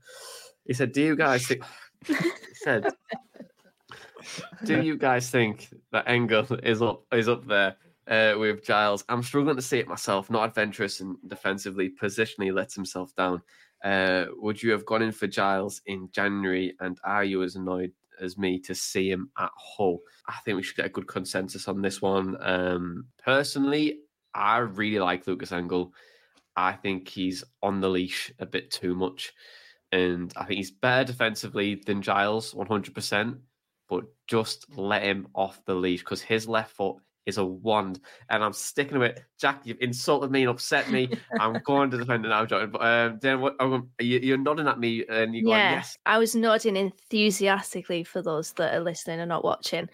[0.67, 1.65] He said, Do you guys think
[2.55, 2.93] said,
[4.65, 7.77] "Do you guys think that Engel is up is up there
[8.09, 9.05] uh, with Giles?
[9.09, 10.31] I'm struggling to see it myself.
[10.31, 13.43] Not adventurous and defensively, positionally lets himself down.
[13.85, 16.75] Uh, would you have gone in for Giles in January?
[16.81, 20.01] And are you as annoyed as me to see him at Hull?
[20.27, 22.37] I think we should get a good consensus on this one.
[22.41, 24.01] Um, personally,
[24.35, 25.93] I really like Lucas Engel.
[26.57, 29.33] I think he's on the leash a bit too much
[29.93, 33.39] and I think he's better defensively than Giles, 100%.
[33.89, 38.43] But just let him off the leash because his left foot is a wand, and
[38.43, 39.25] I'm sticking to it.
[39.39, 41.11] Jack, you've insulted me and upset me.
[41.41, 42.71] I'm going to defend it now, John.
[42.71, 43.57] But um, then what?
[43.59, 48.05] Oh, you, are nodding at me, and you're yeah, going, "Yes." I was nodding enthusiastically
[48.05, 49.89] for those that are listening and not watching.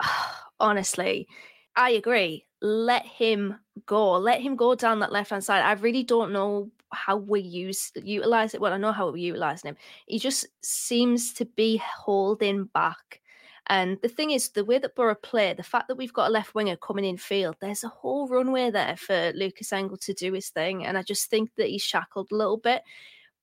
[0.60, 1.28] Honestly,
[1.76, 2.46] I agree.
[2.62, 4.12] Let him go.
[4.12, 5.62] Let him go down that left hand side.
[5.62, 8.60] I really don't know how we use utilize it.
[8.60, 9.76] Well, I know how we're utilizing him.
[10.06, 13.20] He just seems to be holding back.
[13.68, 16.32] And the thing is, the way that Boro play, the fact that we've got a
[16.32, 20.32] left winger coming in field, there's a whole runway there for Lukas Engel to do
[20.34, 20.84] his thing.
[20.84, 22.82] And I just think that he's shackled a little bit.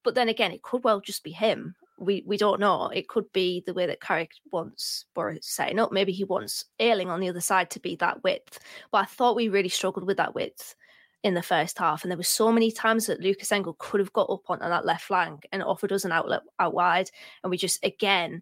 [0.04, 1.76] But then again, it could well just be him.
[1.98, 2.88] We we don't know.
[2.88, 5.92] It could be the way that Carrick wants Boro setting up.
[5.92, 8.60] Maybe he wants Ayling on the other side to be that width.
[8.92, 10.76] But I thought we really struggled with that width
[11.24, 12.04] in the first half.
[12.04, 14.86] And there were so many times that Lukas Engel could have got up onto that
[14.86, 17.10] left flank and offered us an outlet out wide.
[17.44, 18.42] And we just, again,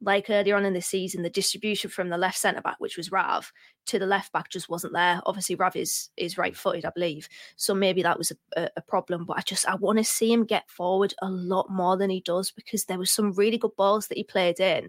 [0.00, 3.10] like earlier on in the season, the distribution from the left centre back, which was
[3.10, 3.52] Rav,
[3.86, 5.20] to the left back just wasn't there.
[5.26, 6.38] Obviously, Rav is is mm.
[6.38, 9.24] right footed, I believe, so maybe that was a, a problem.
[9.24, 12.20] But I just I want to see him get forward a lot more than he
[12.20, 14.88] does because there was some really good balls that he played in,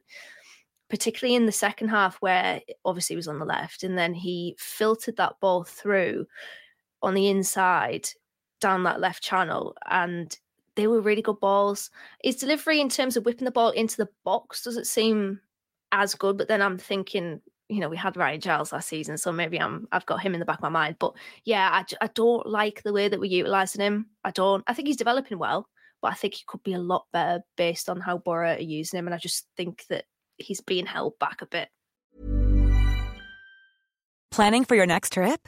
[0.90, 4.56] particularly in the second half where obviously he was on the left, and then he
[4.60, 6.28] filtered that ball through
[7.02, 8.10] on the inside
[8.60, 10.38] down that left channel and
[10.76, 11.90] they were really good balls.
[12.24, 15.42] His delivery in terms of whipping the ball into the box doesn't seem
[15.92, 19.32] as good, but then I'm thinking, you know, we had Ryan Giles last season, so
[19.32, 20.96] maybe I'm I've got him in the back of my mind.
[21.00, 24.08] But yeah, I, I don't like the way that we're utilizing him.
[24.24, 24.64] I don't.
[24.68, 25.68] I think he's developing well,
[26.02, 29.00] but I think he could be a lot better based on how Boro are using
[29.00, 30.06] him, and I just think that
[30.38, 31.70] he's being held back a bit.
[34.32, 35.48] Planning for your next trip.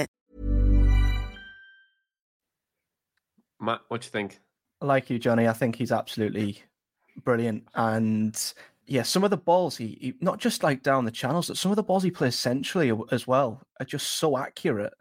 [3.61, 4.39] Matt, what do you think?
[4.81, 6.63] I like you, Johnny, I think he's absolutely
[7.23, 7.67] brilliant.
[7.75, 8.37] And
[8.87, 11.71] yeah, some of the balls he, he not just like down the channels, but some
[11.71, 14.93] of the balls he plays centrally as well are just so accurate.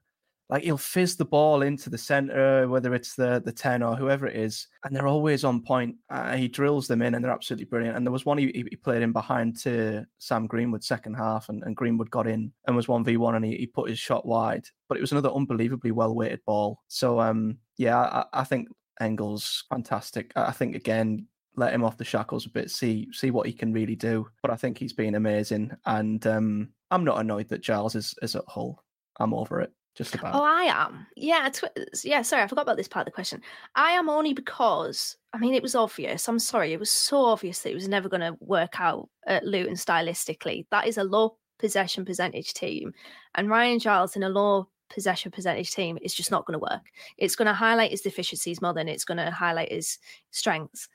[0.50, 4.26] Like he'll fizz the ball into the center, whether it's the the ten or whoever
[4.26, 5.94] it is, and they're always on point.
[6.10, 7.96] Uh, he drills them in, and they're absolutely brilliant.
[7.96, 11.62] And there was one he, he played in behind to Sam Greenwood second half, and,
[11.62, 14.26] and Greenwood got in and was one v one, and he, he put his shot
[14.26, 14.66] wide.
[14.88, 16.80] But it was another unbelievably well weighted ball.
[16.88, 18.68] So um, yeah, I, I think
[19.00, 20.32] Engels fantastic.
[20.34, 23.72] I think again, let him off the shackles a bit, see see what he can
[23.72, 24.26] really do.
[24.42, 28.34] But I think he's been amazing, and um, I'm not annoyed that Giles is is
[28.34, 28.82] at Hull.
[29.20, 29.72] I'm over it.
[29.94, 30.34] Just oh, about.
[30.34, 31.06] Oh, I am.
[31.16, 32.22] Yeah, tw- yeah.
[32.22, 33.42] Sorry, I forgot about this part of the question.
[33.74, 36.28] I am only because I mean it was obvious.
[36.28, 39.44] I'm sorry, it was so obvious that it was never going to work out at
[39.44, 40.66] Luton stylistically.
[40.70, 42.92] That is a low possession percentage team,
[43.34, 46.90] and Ryan Giles in a low possession percentage team is just not going to work.
[47.16, 49.98] It's going to highlight his deficiencies more than it's going to highlight his
[50.30, 50.88] strengths.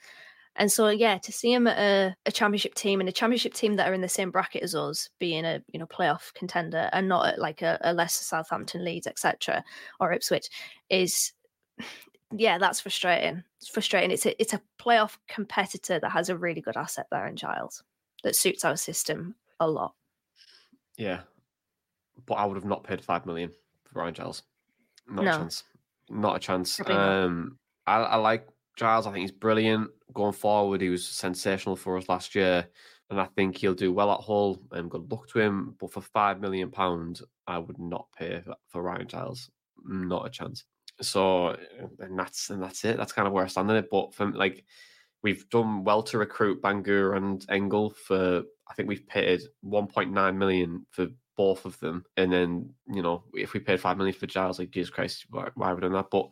[0.58, 3.76] And so, yeah, to see him at a, a, championship team and a championship team
[3.76, 7.10] that are in the same bracket as us, being a you know playoff contender and
[7.10, 9.64] not at like a, a lesser Southampton, Leeds, etc.,
[9.99, 10.49] or Ipswich,
[10.89, 11.34] is
[12.32, 13.43] yeah, that's frustrating.
[13.60, 14.12] It's frustrating.
[14.12, 17.84] It's a it's a playoff competitor that has a really good asset there in Giles
[18.24, 19.93] that suits our system a lot.
[20.97, 21.22] Yeah,
[22.26, 23.51] but I would have not paid five million
[23.84, 24.43] for Ryan Giles.
[25.08, 25.32] Not No.
[25.32, 25.64] a chance.
[26.10, 26.78] Not a chance.
[26.78, 27.24] Probably not.
[27.24, 29.07] Um, I, I like Giles.
[29.07, 30.82] I think he's brilliant going forward.
[30.82, 32.67] He was sensational for us last year,
[33.09, 34.59] and I think he'll do well at Hull.
[34.71, 35.76] And good luck to him.
[35.80, 39.49] But for five million pounds, I would not pay for, for Ryan Giles.
[39.84, 40.65] Not a chance.
[41.01, 41.57] So,
[41.99, 42.97] and that's and that's it.
[42.97, 43.89] That's kind of where I stand on it.
[43.91, 44.63] But from like,
[45.23, 48.43] we've done well to recruit Bangur and Engel for.
[48.67, 51.07] I think we've paid 1.9 million for
[51.38, 54.71] both of them, and then you know if we paid five million for Giles, like
[54.71, 56.09] Jesus Christ, why, why have we done that?
[56.09, 56.30] But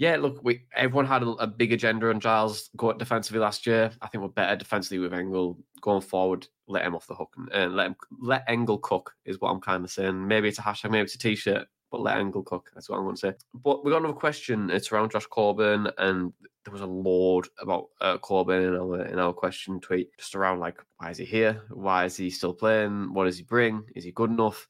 [0.00, 3.90] yeah, look, we everyone had a, a big agenda on Giles go defensively last year.
[4.00, 6.48] I think we're better defensively with Engel going forward.
[6.66, 9.60] Let him off the hook and, and let him let Engel cook is what I'm
[9.60, 10.26] kind of saying.
[10.26, 12.70] Maybe it's a hashtag, maybe it's a t-shirt, but let Engel cook.
[12.72, 13.34] That's what I'm going to say.
[13.52, 14.70] But we got another question.
[14.70, 16.32] It's around Josh Coburn, and
[16.64, 20.60] there was a load about uh, Coburn in our in our question tweet, just around
[20.60, 21.60] like why is he here?
[21.68, 23.12] Why is he still playing?
[23.12, 23.84] What does he bring?
[23.94, 24.66] Is he good enough?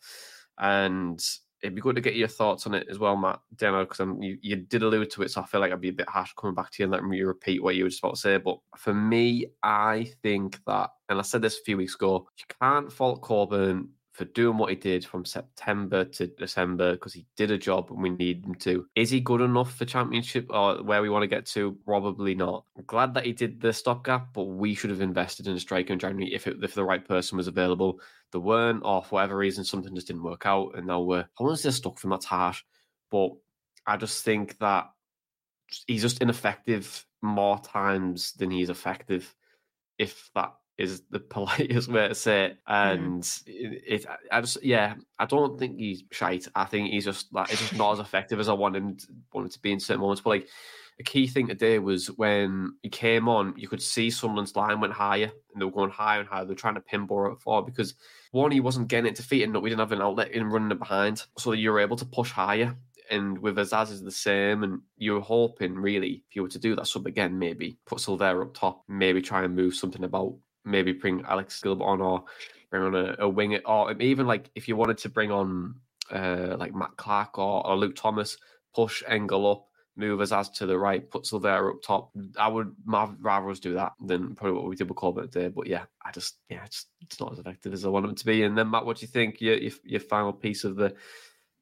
[0.58, 1.24] And
[1.62, 4.22] it'd be good to get your thoughts on it as well, Matt Demo, because um,
[4.22, 6.32] you, you did allude to it, so I feel like I'd be a bit harsh
[6.38, 8.36] coming back to you and letting you repeat what you were just about to say.
[8.38, 12.44] But for me, I think that, and I said this a few weeks ago, you
[12.60, 13.88] can't fault Coburn
[14.20, 18.02] for doing what he did from September to December because he did a job and
[18.02, 18.84] we need him to.
[18.94, 21.78] Is he good enough for championship or where we want to get to?
[21.86, 22.66] Probably not.
[22.76, 25.94] I'm glad that he did the stopgap, but we should have invested in a striker
[25.94, 27.98] in January if it, if the right person was available.
[28.30, 31.42] There weren't, or for whatever reason, something just didn't work out, and now we're I
[31.42, 32.62] want to say stuck from that's harsh,
[33.10, 33.30] but
[33.86, 34.90] I just think that
[35.86, 39.34] he's just ineffective more times than he's effective,
[39.98, 42.58] if that is the politest way to say it.
[42.66, 46.48] And it, it, I just, yeah, I don't think he's shite.
[46.54, 49.06] I think he's just like, it's just not as effective as I want him to,
[49.32, 50.22] want him to be in certain moments.
[50.22, 50.48] But like,
[50.98, 54.92] a key thing today was when he came on, you could see Sunderland's line went
[54.92, 56.44] higher and they were going higher and higher.
[56.44, 57.94] They were trying to pin Boro forward because
[58.32, 60.70] one, he wasn't getting it to feet and we didn't have an outlet in running
[60.70, 61.24] it behind.
[61.38, 62.76] So you were able to push higher.
[63.10, 66.76] And with Azaz is the same, and you're hoping really if you were to do
[66.76, 70.92] that sub again, maybe put Silvera up top, maybe try and move something about, maybe
[70.92, 72.24] bring Alex Gilbert on or
[72.70, 75.74] bring on a, a wing it, or even like if you wanted to bring on
[76.12, 78.36] uh, like Matt Clarke or, or Luke Thomas,
[78.74, 82.10] push Engel up, move Azaz to the right, put Silvera up top.
[82.38, 85.48] I would rather us do that than probably what we did with Coburn today.
[85.48, 88.26] But yeah, I just yeah, it's it's not as effective as I want them to
[88.26, 88.42] be.
[88.44, 89.40] And then Matt, what do you think?
[89.40, 90.94] Your your, your final piece of the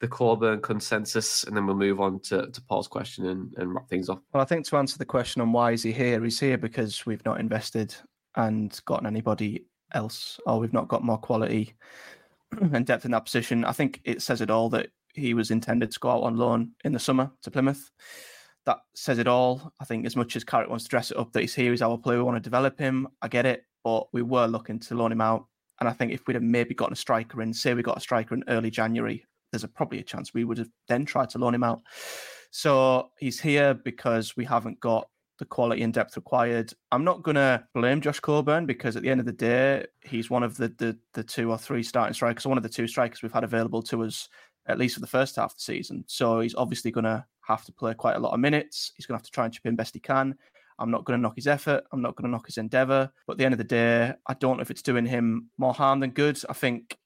[0.00, 3.88] the Coburn consensus, and then we'll move on to, to Paul's question and, and wrap
[3.88, 4.20] things off.
[4.32, 7.04] Well, I think to answer the question on why is he here, he's here because
[7.04, 7.96] we've not invested
[8.38, 11.74] and gotten anybody else, or we've not got more quality
[12.72, 13.64] and depth in that position.
[13.64, 16.70] I think it says it all that he was intended to go out on loan
[16.84, 17.90] in the summer to Plymouth.
[18.64, 19.72] That says it all.
[19.80, 21.82] I think as much as Carrick wants to dress it up that he's here, he's
[21.82, 23.08] our player, we want to develop him.
[23.20, 25.46] I get it, but we were looking to loan him out.
[25.80, 28.00] And I think if we'd have maybe gotten a striker in, say we got a
[28.00, 31.38] striker in early January, there's a, probably a chance we would have then tried to
[31.38, 31.80] loan him out.
[32.50, 35.08] So he's here because we haven't got
[35.38, 36.72] the quality and depth required.
[36.90, 40.30] I'm not going to blame Josh Coburn because at the end of the day, he's
[40.30, 43.22] one of the, the the two or three starting strikers, one of the two strikers
[43.22, 44.28] we've had available to us
[44.68, 46.04] at least for the first half of the season.
[46.06, 48.92] So he's obviously going to have to play quite a lot of minutes.
[48.96, 50.36] He's going to have to try and chip in best he can.
[50.78, 51.84] I'm not going to knock his effort.
[51.90, 53.10] I'm not going to knock his endeavour.
[53.26, 55.74] But at the end of the day, I don't know if it's doing him more
[55.74, 56.38] harm than good.
[56.48, 56.96] I think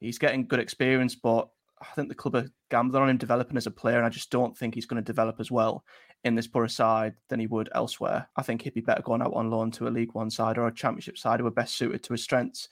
[0.00, 1.48] he's getting good experience, but
[1.80, 4.30] I think the club are gambling on him developing as a player, and I just
[4.30, 5.84] don't think he's going to develop as well
[6.24, 8.28] in this Boro side than he would elsewhere.
[8.36, 10.66] I think he'd be better going out on loan to a League One side or
[10.66, 12.68] a Championship side who are best suited to his strengths,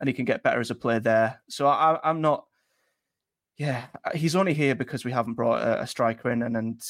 [0.00, 1.40] and he can get better as a player there.
[1.48, 2.46] So I, I'm not.
[3.56, 3.84] Yeah,
[4.14, 6.82] he's only here because we haven't brought a, a striker in, and and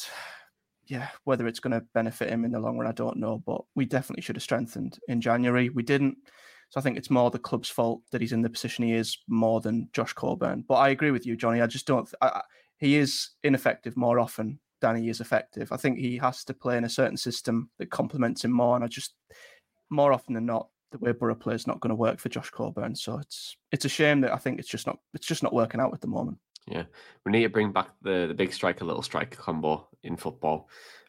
[0.87, 3.43] yeah, whether it's going to benefit him in the long run, I don't know.
[3.45, 5.69] But we definitely should have strengthened in January.
[5.69, 6.19] We didn't.
[6.75, 9.17] So I think it's more the club's fault that he's in the position he is
[9.29, 10.65] more than Josh Coburn.
[10.67, 11.63] But I agree with you, Johnny.
[11.63, 12.13] I just don't.
[12.21, 12.43] I,
[12.79, 15.71] he is ineffective more often than he is effective.
[15.71, 18.75] I think he has to play in a certain system that complements him more.
[18.75, 19.15] And I just
[19.89, 22.51] more often than not, the way Boro plays is not going to work for Josh
[22.51, 22.97] Coburn.
[22.97, 25.81] So it's it's a shame that I think it's just not it's just not working
[25.81, 26.39] out at the moment.
[26.67, 26.87] Yeah,
[27.25, 30.69] we need to bring back the the big striker, little striker combo in football,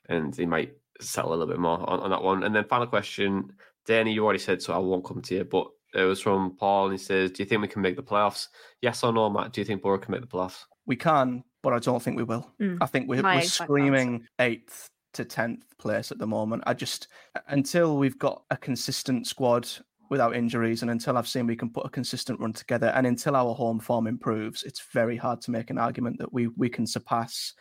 [0.10, 2.44] and he might settle a little bit more on, on that one.
[2.44, 3.52] And then final question,
[3.86, 4.74] Danny, you already said so.
[4.74, 7.48] I won't come to you, but it was from Paul, and he says, "Do you
[7.48, 8.48] think we can make the playoffs?
[8.82, 9.54] Yes or no, Matt?
[9.54, 10.64] Do you think Boro can make the playoffs?
[10.86, 12.52] We can, but I don't think we will.
[12.62, 16.64] Mm, I think we're, we're exact screaming eighth to tenth place at the moment.
[16.68, 17.08] I just
[17.48, 19.68] until we've got a consistent squad
[20.10, 23.36] without injuries, and until I've seen we can put a consistent run together, and until
[23.36, 26.86] our home form improves, it's very hard to make an argument that we we can
[26.86, 27.54] surpass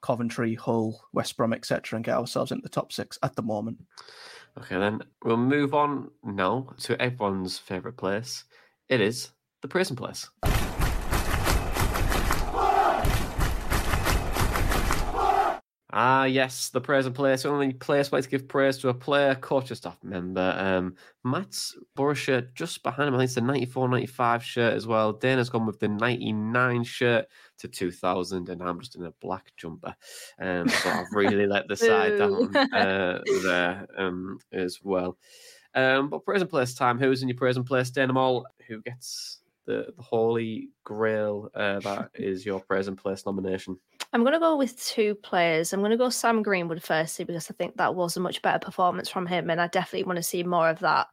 [0.00, 3.78] Coventry, Hull, West Brom, etc., and get ourselves into the top six at the moment.
[4.58, 8.42] Okay, then we'll move on now to everyone's favourite place.
[8.88, 9.30] It is
[9.62, 10.28] the prison place.
[15.90, 17.44] Ah, yes, the praise and place.
[17.44, 20.54] Only place where to give praise to a player, coach, or staff member.
[20.58, 23.14] Um, Matt's Boro shirt just behind him.
[23.14, 25.12] I think it's the 94 95 shirt as well.
[25.12, 27.26] Dana's gone with the 99 shirt
[27.58, 29.94] to 2000, and I'm just in a black jumper.
[30.40, 35.16] Um, so I've really let the side down uh, there um, as well.
[35.74, 36.98] Um, but praise and place time.
[36.98, 37.90] Who's in your praise and place?
[37.90, 38.12] Dana
[38.66, 39.38] who gets
[39.68, 43.78] the, the holy grail uh, that is your praise and place nomination?
[44.12, 45.72] I'm going to go with two players.
[45.72, 48.58] I'm going to go Sam Greenwood firstly because I think that was a much better
[48.58, 51.08] performance from him, and I definitely want to see more of that.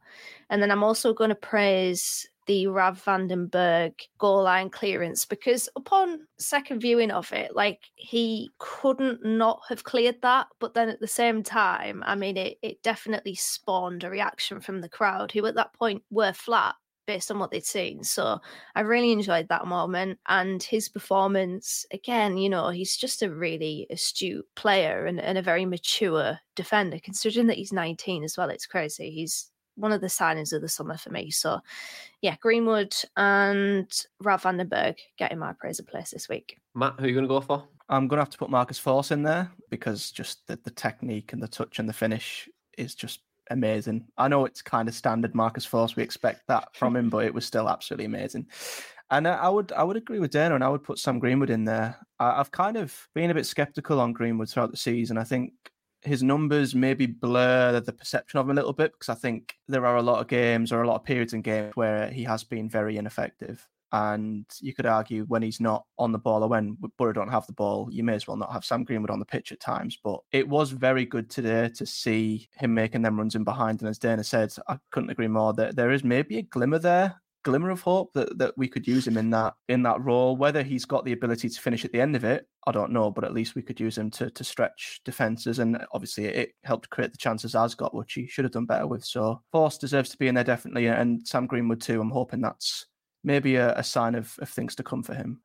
[0.48, 5.24] And then I'm also going to praise the Rav van den Berg goal line clearance
[5.24, 10.46] because upon second viewing of it, like he couldn't not have cleared that.
[10.58, 14.80] But then at the same time, I mean, it, it definitely spawned a reaction from
[14.80, 16.74] the crowd who at that point were flat
[17.06, 18.02] based on what they'd seen.
[18.02, 18.40] So
[18.74, 21.86] I really enjoyed that moment and his performance.
[21.92, 26.98] Again, you know, he's just a really astute player and, and a very mature defender,
[27.02, 28.50] considering that he's 19 as well.
[28.50, 29.10] It's crazy.
[29.10, 31.30] He's one of the signings of the summer for me.
[31.30, 31.60] So,
[32.22, 36.58] yeah, Greenwood and Rav van den Berg getting my praise of place this week.
[36.74, 37.64] Matt, who are you going to go for?
[37.88, 41.32] I'm going to have to put Marcus Forss in there because just the, the technique
[41.32, 43.20] and the touch and the finish is just
[43.50, 44.06] amazing.
[44.18, 45.94] I know it's kind of standard Marcus Forss.
[45.94, 48.46] We expect that from him, but it was still absolutely amazing.
[49.10, 51.64] And I would I would agree with Dana, and I would put Sam Greenwood in
[51.64, 51.96] there.
[52.18, 55.16] I've kind of been a bit skeptical on Greenwood throughout the season.
[55.16, 55.52] I think
[56.06, 59.86] his numbers maybe blur the perception of him a little bit because I think there
[59.86, 62.44] are a lot of games or a lot of periods in games where he has
[62.44, 63.66] been very ineffective.
[63.92, 67.46] And you could argue when he's not on the ball or when Boro don't have
[67.46, 69.98] the ball, you may as well not have Sam Greenwood on the pitch at times.
[70.02, 73.80] But it was very good today to see him making them runs in behind.
[73.80, 77.22] And as Dana said, I couldn't agree more that there is maybe a glimmer there,
[77.46, 80.36] glimmer of hope that, that we could use him in that in that role.
[80.36, 83.12] Whether he's got the ability to finish at the end of it, I don't know.
[83.12, 85.60] But at least we could use him to to stretch defenses.
[85.60, 88.88] And obviously it helped create the chances as got, which he should have done better
[88.88, 89.04] with.
[89.04, 92.00] So Forss deserves to be in there definitely, and Sam Greenwood too.
[92.00, 92.86] I'm hoping that's
[93.22, 95.40] maybe a, a sign of, of things to come for him.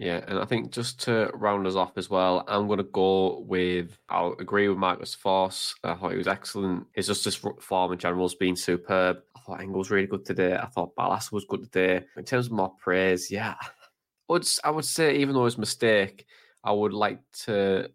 [0.00, 3.40] Yeah, and I think just to round us off as well, I'm going to go
[3.40, 5.74] with, I'll agree with Marcus Forss.
[5.84, 6.86] I thought he was excellent.
[6.94, 9.18] His justice form in general has been superb.
[9.36, 10.56] I thought Engel was really good today.
[10.56, 12.02] I thought Ballas was good today.
[12.16, 13.56] In terms of my praise, yeah.
[13.60, 16.24] I would, I would say, even though was a mistake,
[16.64, 17.90] I would like to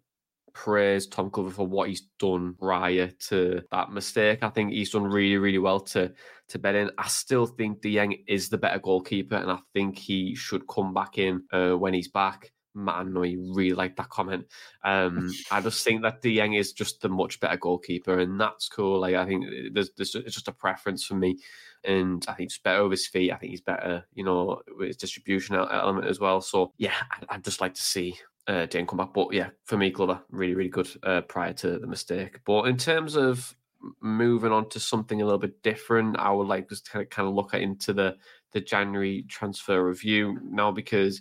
[0.56, 4.42] praise Tom Glover for what he's done prior to that mistake.
[4.42, 6.12] I think he's done really, really well to
[6.48, 6.90] to bet in.
[6.96, 11.18] I still think Dieng is the better goalkeeper, and I think he should come back
[11.18, 12.52] in uh, when he's back.
[12.74, 14.46] Matt, I know you really like that comment.
[14.82, 19.00] Um, I just think that Dieng is just the much better goalkeeper, and that's cool.
[19.00, 19.44] Like I think
[19.74, 21.36] there's, there's it's just a preference for me
[21.84, 23.30] and I think he's better over his feet.
[23.30, 26.40] I think he's better, you know, with his distribution element as well.
[26.40, 26.94] So yeah,
[27.28, 28.16] I'd just like to see
[28.46, 29.12] uh, Dane come back.
[29.14, 32.40] But yeah, for me, Glover, really, really good uh, prior to the mistake.
[32.44, 33.54] But in terms of
[34.00, 37.10] moving on to something a little bit different, I would like just to kind of,
[37.10, 38.16] kind of look at into the
[38.52, 41.20] the January transfer review now because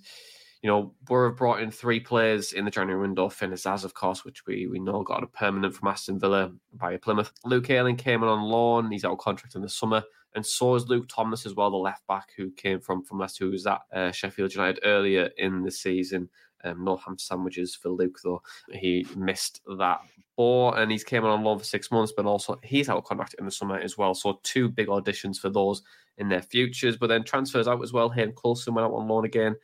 [0.65, 3.29] you know, Boro brought in three players in the January window.
[3.29, 6.97] Finn Azaz, of course, which we, we know got a permanent from Aston Villa via
[6.97, 7.31] Plymouth.
[7.43, 8.89] Luke Ayling came in on loan.
[8.89, 10.01] He's out of contract in the summer.
[10.33, 13.45] And so is Luke Thomas as well, the left back who came from, from Leicester,
[13.45, 16.29] who was at uh, Sheffield United earlier in the season.
[16.65, 18.41] Um, no sandwiches for Luke, though.
[18.71, 20.01] He missed that
[20.35, 23.35] ball and he's came on loan for six months, but also he's out of contract
[23.39, 24.13] in the summer as well.
[24.13, 25.81] So two big auditions for those
[26.17, 26.97] in their futures.
[26.97, 28.09] But then transfers out as well.
[28.09, 29.55] Hayden Coulson went out on loan again.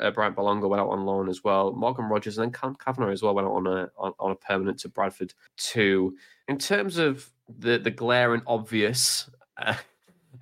[0.00, 1.72] Uh, Bryant Bilongo went out on loan as well.
[1.72, 4.78] Morgan Rogers and then Kavanagh as well went out on a on, on a permanent
[4.80, 6.16] to Bradford too.
[6.46, 9.28] In terms of the the glaring obvious.
[9.56, 9.74] Uh,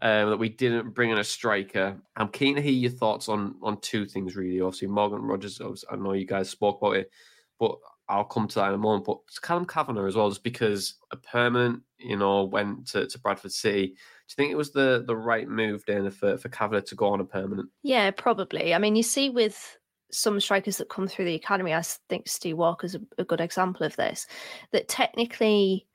[0.03, 1.97] um, that we didn't bring in a striker.
[2.17, 4.61] I'm keen to hear your thoughts on on two things really.
[4.61, 5.61] Obviously, Morgan Rogers.
[5.91, 7.11] I know you guys spoke about it,
[7.59, 7.77] but
[8.09, 9.05] I'll come to that in a moment.
[9.05, 13.53] But Calum Kavanagh as well, just because a permanent, you know, went to, to Bradford
[13.53, 13.87] City.
[13.89, 17.09] Do you think it was the the right move, Dana, for, for Kavanagh to go
[17.09, 17.69] on a permanent?
[17.83, 18.75] Yeah, probably.
[18.75, 19.79] I mean, you see with
[20.11, 23.85] some strikers that come through the academy, I think Steve Walker's a, a good example
[23.85, 24.27] of this,
[24.73, 25.87] that technically,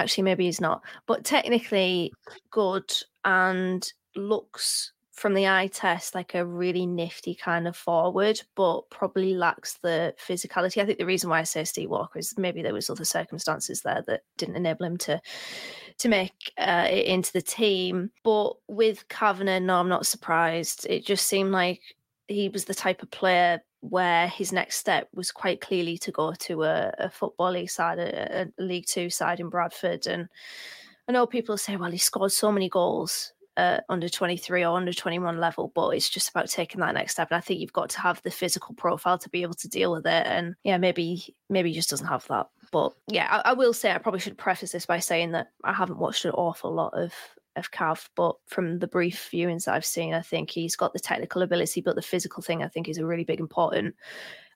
[0.00, 2.12] actually, maybe he's not, but technically
[2.50, 2.92] good
[3.24, 9.34] and looks from the eye test like a really nifty kind of forward, but probably
[9.34, 10.80] lacks the physicality.
[10.80, 13.82] I think the reason why I say Steve Walker is maybe there was other circumstances
[13.82, 15.20] there that didn't enable him to
[15.98, 18.10] to make uh, it into the team.
[18.24, 20.86] But with Kavanagh, no, I'm not surprised.
[20.88, 21.82] It just seemed like
[22.30, 26.32] he was the type of player where his next step was quite clearly to go
[26.32, 30.28] to a, a football league side, a, a League Two side in Bradford, and
[31.10, 34.92] I know people say, well, he scored so many goals uh, under 23 or under
[34.92, 37.32] 21 level, but it's just about taking that next step.
[37.32, 39.90] And I think you've got to have the physical profile to be able to deal
[39.90, 40.26] with it.
[40.26, 42.46] And yeah, maybe maybe he just doesn't have that.
[42.70, 45.72] But yeah, I, I will say I probably should preface this by saying that I
[45.72, 47.12] haven't watched an awful lot of
[47.56, 51.00] of Cav, but from the brief viewings that I've seen, I think he's got the
[51.00, 53.94] technical ability, but the physical thing I think is a really big important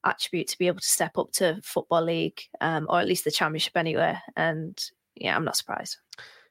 [0.04, 3.30] attribute to be able to step up to football league um, or at least the
[3.30, 4.16] championship anyway.
[4.36, 4.78] And
[5.14, 5.98] yeah, I'm not surprised.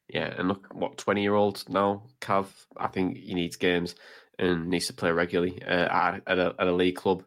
[0.09, 2.47] Yeah, and look, what twenty year old now, Cav.
[2.77, 3.95] I think he needs games
[4.37, 7.23] and needs to play regularly uh, at, a, at a league club.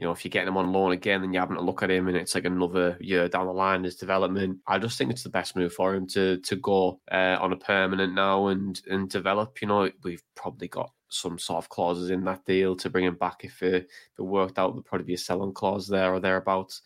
[0.00, 1.90] You know, if you're getting him on loan again and you're having to look at
[1.90, 5.24] him and it's like another year down the line, his development, I just think it's
[5.24, 9.10] the best move for him to to go uh, on a permanent now and and
[9.10, 9.60] develop.
[9.60, 13.16] You know, we've probably got some sort of clauses in that deal to bring him
[13.16, 14.72] back if it, if it worked out.
[14.72, 16.80] There'd probably be a sell-on clause there or thereabouts.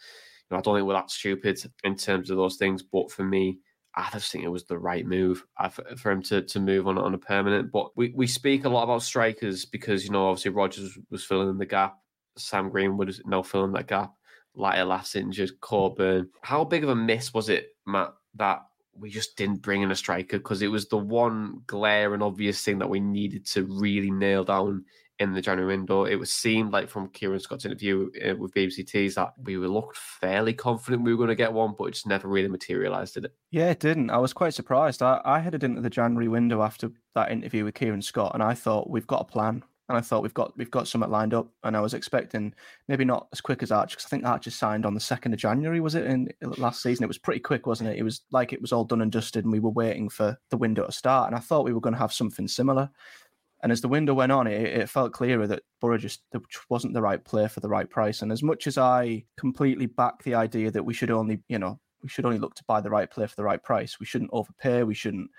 [0.50, 3.22] You know, I don't think we're that stupid in terms of those things, but for
[3.22, 3.60] me,
[3.94, 6.98] I just think it was the right move uh, for him to, to move on
[6.98, 7.70] on a permanent.
[7.70, 11.48] But we, we speak a lot about strikers because, you know, obviously Rogers was filling
[11.48, 11.98] in the gap.
[12.36, 14.12] Sam Greenwood is now filling that gap.
[14.54, 16.28] Latte Lath injured, Coburn.
[16.42, 18.62] How big of a miss was it, Matt, that
[18.96, 20.38] we just didn't bring in a striker?
[20.38, 24.44] Because it was the one glare and obvious thing that we needed to really nail
[24.44, 24.84] down
[25.20, 26.04] in the January window.
[26.04, 29.68] It was seemed like from Kieran Scott's interview uh, with BBC Tees that we were
[29.68, 33.14] looked fairly confident we were going to get one, but it just never really materialised,
[33.14, 33.34] did it?
[33.50, 34.10] Yeah, it didn't.
[34.10, 35.02] I was quite surprised.
[35.02, 38.54] I, I headed into the January window after that interview with Kieran Scott, and I
[38.54, 39.62] thought we've got a plan.
[39.88, 42.54] And I thought we've got we've got something lined up, and I was expecting
[42.88, 45.38] maybe not as quick as Arch because I think Arch signed on the second of
[45.38, 45.78] January.
[45.80, 47.04] Was it in last season?
[47.04, 47.98] It was pretty quick, wasn't it?
[47.98, 50.56] It was like it was all done and dusted, and we were waiting for the
[50.56, 51.28] window to start.
[51.28, 52.88] And I thought we were going to have something similar.
[53.62, 56.22] And as the window went on, it, it felt clearer that Boro just
[56.68, 58.20] wasn't the right player for the right price.
[58.20, 61.80] And as much as I completely back the idea that we should only, you know,
[62.02, 63.98] we should only look to buy the right player for the right price.
[63.98, 64.82] We shouldn't overpay.
[64.82, 65.30] We shouldn't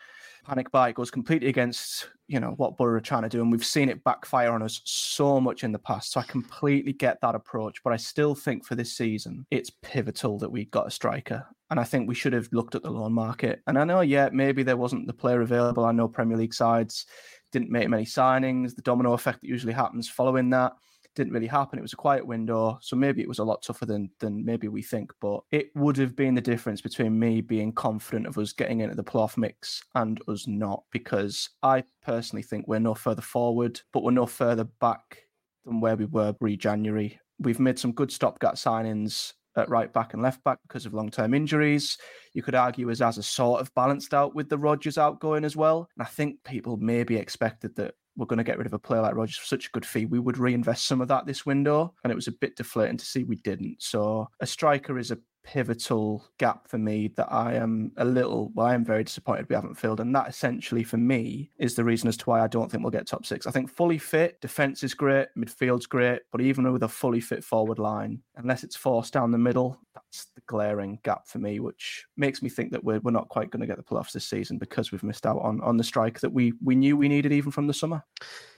[0.46, 0.92] panic buy.
[0.92, 3.42] Goes completely against, you know, what Boro are trying to do.
[3.42, 6.12] And we've seen it backfire on us so much in the past.
[6.12, 7.84] So I completely get that approach.
[7.84, 11.46] But I still think for this season, it's pivotal that we got a striker.
[11.72, 13.62] And I think we should have looked at the loan market.
[13.68, 15.86] And I know, yeah, maybe there wasn't the player available.
[15.86, 17.08] I know Premier League sides
[17.52, 18.76] didn't make many signings.
[18.76, 20.74] The domino effect that usually happens following that
[21.16, 21.80] didn't really happen.
[21.80, 24.68] It was a quiet window, so maybe it was a lot tougher than than maybe
[24.68, 25.12] we think.
[25.22, 28.96] But it would have been the difference between me being confident of us getting into
[28.96, 34.04] the playoff mix and us not, because I personally think we're no further forward, but
[34.04, 35.20] we're no further back
[35.66, 37.20] than where we were pre-January.
[37.40, 41.10] We've made some good stopgap signings at right back and left back because of long
[41.10, 41.98] term injuries.
[42.34, 45.56] You could argue as as a sort of balanced out with the Rogers outgoing as
[45.56, 45.88] well.
[45.98, 49.02] And I think people maybe expected that we're going to get rid of a player
[49.02, 50.06] like Rogers for such a good fee.
[50.06, 53.06] We would reinvest some of that this window, and it was a bit deflating to
[53.06, 53.82] see we didn't.
[53.82, 58.66] So a striker is a pivotal gap for me that I am a little, well,
[58.66, 60.00] I am very disappointed we haven't filled.
[60.00, 62.92] And that essentially for me is the reason as to why I don't think we'll
[62.92, 63.46] get top six.
[63.46, 67.44] I think fully fit, defense is great, midfield's great, but even with a fully fit
[67.44, 72.06] forward line, unless it's forced down the middle, that's the glaring gap for me, which
[72.18, 74.58] makes me think that we're, we're not quite going to get the playoffs this season
[74.58, 77.52] because we've missed out on, on the strike that we, we knew we needed even
[77.52, 78.04] from the summer.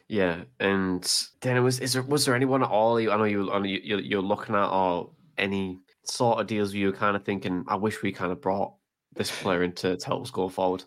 [0.09, 1.03] Yeah, and
[1.41, 1.81] then it was.
[1.81, 2.97] Is there was there anyone at all?
[2.97, 3.53] You, I know you.
[3.65, 3.97] You.
[3.97, 8.01] You're looking at or any sort of deals you were kind of thinking, I wish
[8.01, 8.73] we kind of brought
[9.15, 10.83] this player into to help us go forward?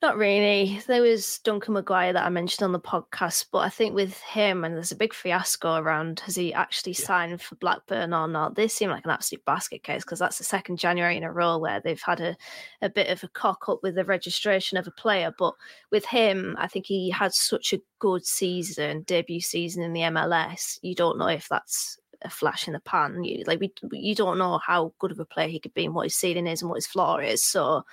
[0.00, 0.80] Not really.
[0.86, 4.64] There was Duncan McGuire that I mentioned on the podcast, but I think with him,
[4.64, 7.04] and there's a big fiasco around has he actually yeah.
[7.04, 8.54] signed for Blackburn or not?
[8.54, 11.58] This seemed like an absolute basket case because that's the second January in a row
[11.58, 12.36] where they've had a,
[12.80, 15.34] a bit of a cock up with the registration of a player.
[15.36, 15.54] But
[15.90, 20.78] with him, I think he had such a good season, debut season in the MLS.
[20.80, 23.22] You don't know if that's a flash in the pan.
[23.24, 25.94] You, like we, you don't know how good of a player he could be and
[25.94, 27.42] what his ceiling is and what his floor is.
[27.42, 27.84] So,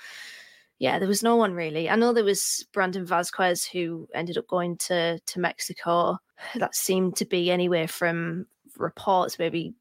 [0.80, 1.90] yeah, there was no one really.
[1.90, 6.20] I know there was Brandon Vazquez who ended up going to to Mexico.
[6.56, 8.46] That seemed to be anywhere from
[8.78, 9.74] reports maybe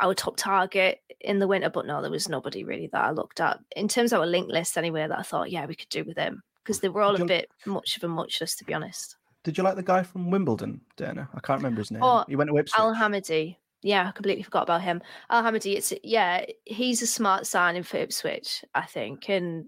[0.00, 3.40] our top target in the winter, but no, there was nobody really that I looked
[3.40, 6.04] at in terms of our link list anywhere That I thought, yeah, we could do
[6.04, 9.16] with him because they were all a bit much of a muchness, to be honest.
[9.42, 11.28] Did you like the guy from Wimbledon, Dana?
[11.34, 12.02] I can't remember his name.
[12.02, 12.78] Oh, he went to Ipswich.
[12.78, 15.02] Al Hamadi yeah, I completely forgot about him.
[15.30, 19.66] Al Hamadi, it's yeah, he's a smart signing for Ipswich, I think, and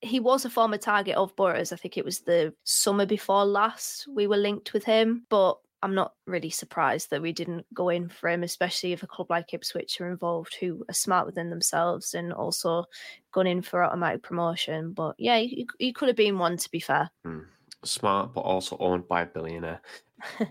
[0.00, 1.72] he was a former target of Boro's.
[1.72, 5.94] I think it was the summer before last we were linked with him, but I'm
[5.94, 9.52] not really surprised that we didn't go in for him, especially if a club like
[9.52, 12.84] Ipswich are involved who are smart within themselves and also
[13.32, 14.92] gone in for automatic promotion.
[14.92, 17.10] But yeah, he, he could have been one to be fair.
[17.26, 17.46] Mm.
[17.84, 19.80] Smart, but also owned by a billionaire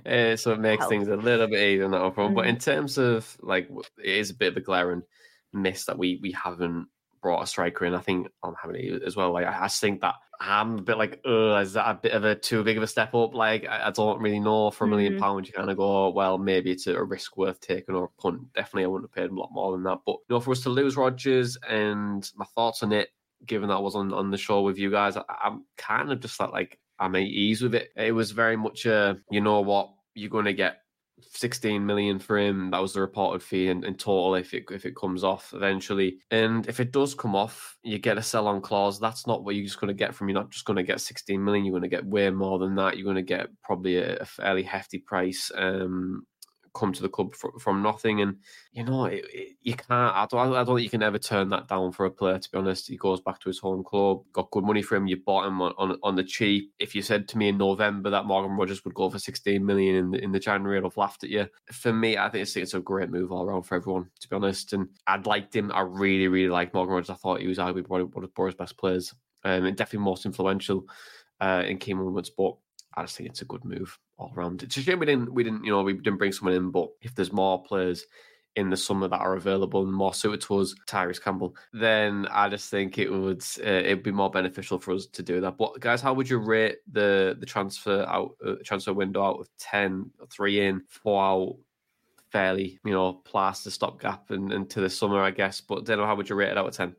[0.05, 2.33] uh, so it makes things a little bit easier on that front.
[2.33, 2.35] Mm.
[2.35, 3.69] But in terms of like,
[4.03, 5.03] it is a bit of a glaring
[5.53, 6.87] miss that we we haven't
[7.21, 7.93] brought a striker in.
[7.93, 9.31] I think I'm having it as well.
[9.31, 12.23] Like I, I think that I'm a bit like, uh, is that a bit of
[12.23, 13.33] a too big of a step up?
[13.33, 14.71] Like I, I don't really know.
[14.71, 15.21] For a million mm-hmm.
[15.21, 18.53] pounds, you kind of go, well, maybe it's a risk worth taking or a punt.
[18.53, 19.99] Definitely, I wouldn't have paid a lot more than that.
[20.05, 23.09] But you know, for us to lose Rogers and my thoughts on it,
[23.45, 26.19] given that I was on on the show with you guys, I, am kind of
[26.19, 27.89] just like like I'm at ease with it.
[27.97, 30.77] It was very much a, you know what, you're going to get
[31.33, 32.69] 16 million for him.
[32.71, 36.19] That was the reported fee in, in, total if it if it comes off eventually.
[36.31, 38.99] And if it does come off, you get a sell on clause.
[38.99, 40.29] That's not what you're just going to get from.
[40.29, 41.65] You're not just going to get 16 million.
[41.65, 42.97] You're going to get way more than that.
[42.97, 45.51] You're going to get probably a, a fairly hefty price.
[45.55, 46.25] Um,
[46.73, 48.21] come to the club from, from nothing.
[48.21, 48.37] And
[48.71, 49.91] you know, it, it, you can't.
[49.91, 50.53] I don't.
[50.53, 52.39] I don't think you can ever turn that down for a player.
[52.39, 54.23] To be honest, he goes back to his home club.
[54.33, 55.07] Got good money for him.
[55.07, 56.71] You bought him on, on, on the cheap.
[56.79, 59.95] If you said to me in November that Morgan Rogers would go for 16 million
[59.95, 61.47] in the, in the January, I'd have laughed at you.
[61.71, 64.09] For me, I think it's, it's a great move all around for everyone.
[64.19, 65.71] To be honest, and I'd liked him.
[65.73, 67.09] I really, really liked Morgan Rogers.
[67.09, 69.13] I thought he was arguably one of Boro's best players,
[69.43, 70.85] um, and definitely most influential
[71.41, 72.29] uh, in key moments.
[72.29, 72.55] But
[72.95, 74.63] I just think it's a good move all around.
[74.63, 76.89] It's a shame we didn't we didn't you know we didn't bring someone in, but
[77.01, 78.05] if there's more players
[78.57, 82.49] in the summer that are available and more suited to us, Tyrese Campbell, then I
[82.49, 85.57] just think it would uh, it'd be more beneficial for us to do that.
[85.57, 89.49] But guys, how would you rate the the transfer out uh, transfer window out of
[89.59, 91.55] 10, three in, four out?
[92.31, 95.59] Fairly, you know, plaster stopgap and into the summer, I guess.
[95.59, 96.95] But then, how would you rate it out of ten?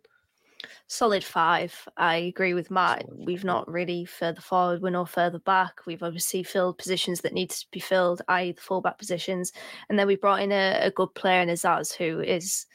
[0.86, 1.88] Solid five.
[1.96, 3.04] I agree with Matt.
[3.10, 4.82] We've not really further forward.
[4.82, 5.86] We're no further back.
[5.86, 9.52] We've obviously filled positions that need to be filled, i.e., the fullback positions,
[9.88, 12.66] and then we brought in a, a good player in Azaz, who is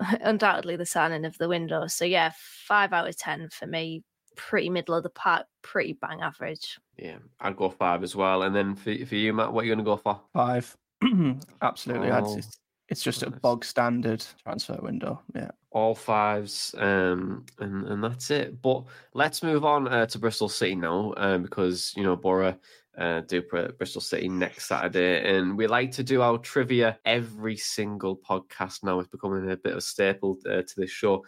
[0.20, 1.86] undoubtedly the signing of the window.
[1.86, 4.02] So yeah, five out of ten for me.
[4.36, 6.78] Pretty middle of the pack, pretty bang average.
[6.98, 8.42] Yeah, I'd go five as well.
[8.42, 10.20] And then for for you, Matt, what are you going to go for?
[10.34, 10.76] Five.
[11.62, 12.10] Absolutely.
[12.10, 12.40] Oh.
[12.88, 15.20] It's just a bog standard transfer window.
[15.34, 15.50] Yeah.
[15.76, 18.62] All fives, um, and and that's it.
[18.62, 22.56] But let's move on uh, to Bristol City now, um, because you know Boro
[22.96, 28.16] uh, do Bristol City next Saturday, and we like to do our trivia every single
[28.16, 28.84] podcast.
[28.84, 31.26] Now it's becoming a bit of a staple uh, to this show.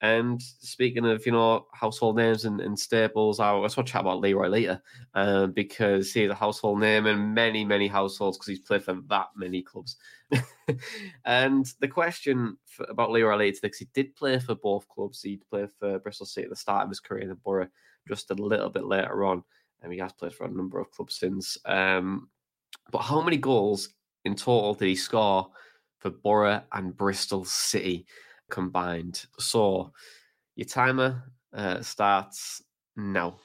[0.00, 4.02] And speaking of, you know, household names and, and staples, I was going to chat
[4.02, 4.80] about Leroy Lita
[5.14, 9.28] uh, because he's a household name in many, many households because he's played for that
[9.34, 9.96] many clubs.
[11.24, 15.20] and the question for, about Leroy Lita, because he did play for both clubs.
[15.20, 17.66] He played for Bristol City at the start of his career in the Boro
[18.06, 19.42] just a little bit later on.
[19.82, 21.58] And he has played for a number of clubs since.
[21.64, 22.28] Um,
[22.92, 23.90] but how many goals
[24.24, 25.50] in total did he score
[25.98, 28.06] for Boro and Bristol City?
[28.50, 29.26] Combined.
[29.38, 29.92] So
[30.56, 32.62] your timer uh, starts
[32.96, 33.38] now.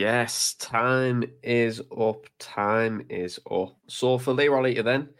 [0.00, 2.24] Yes, time is up.
[2.38, 3.76] Time is up.
[3.86, 5.10] So for Leroy Lita then,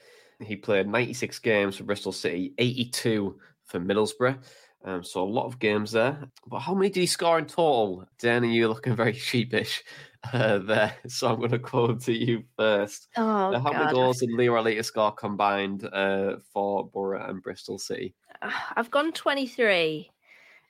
[0.41, 4.43] he played 96 games for Bristol City, 82 for Middlesbrough.
[4.83, 6.27] Um, so a lot of games there.
[6.47, 8.07] But how many did he score in total?
[8.19, 9.85] Danny, you're looking very sheepish
[10.33, 10.97] uh, there.
[11.09, 13.09] So I'm going to go to you first.
[13.19, 13.81] Oh, Uh, how God.
[13.81, 18.15] many goals did Leroy Lita score combined uh, for Boro and Bristol City?
[18.41, 20.11] I've gone 23,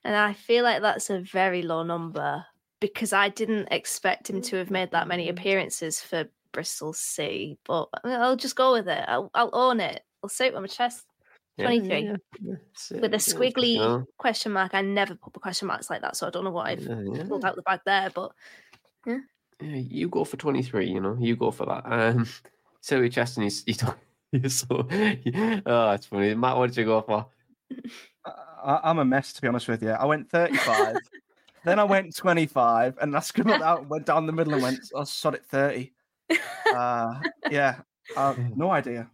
[0.03, 2.45] and I feel like that's a very low number
[2.81, 7.59] because I didn't expect him to have made that many appearances for Bristol City.
[7.65, 9.05] But I'll just go with it.
[9.07, 10.03] I'll, I'll own it.
[10.23, 11.05] I'll say it with my chest.
[11.57, 13.01] Yeah, 23 yeah, yeah.
[13.01, 14.75] With a squiggly you question mark.
[14.75, 17.03] I never put the question marks like that, so I don't know what I've yeah,
[17.13, 17.25] yeah.
[17.25, 18.09] pulled out the bag there.
[18.15, 18.33] But
[19.05, 19.19] Yeah,
[19.61, 21.83] you go for 23, you know, you go for that.
[21.85, 22.27] Um,
[22.81, 23.99] so with Cheston, you, you don't.
[24.33, 24.67] You're so,
[25.67, 26.35] oh, it's funny.
[26.35, 27.27] Matt, what did you go for?
[28.25, 29.91] I, I'm a mess to be honest with you.
[29.91, 30.97] I went 35,
[31.65, 35.05] then I went 25, and I scribbled out, went down the middle, and went, "I
[35.05, 35.93] shot it 30."
[36.73, 37.19] Uh,
[37.51, 37.81] yeah,
[38.17, 39.11] uh, no idea.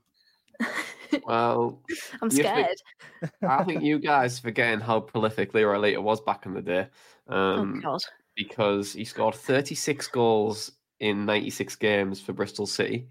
[1.24, 1.80] Well,
[2.20, 3.30] I'm you think- scared.
[3.42, 6.88] I think you guys forgetting how prolific Leroy Lita was back in the day.
[7.28, 8.00] Um, oh God.
[8.36, 13.08] because he scored 36 goals in 96 games for Bristol City.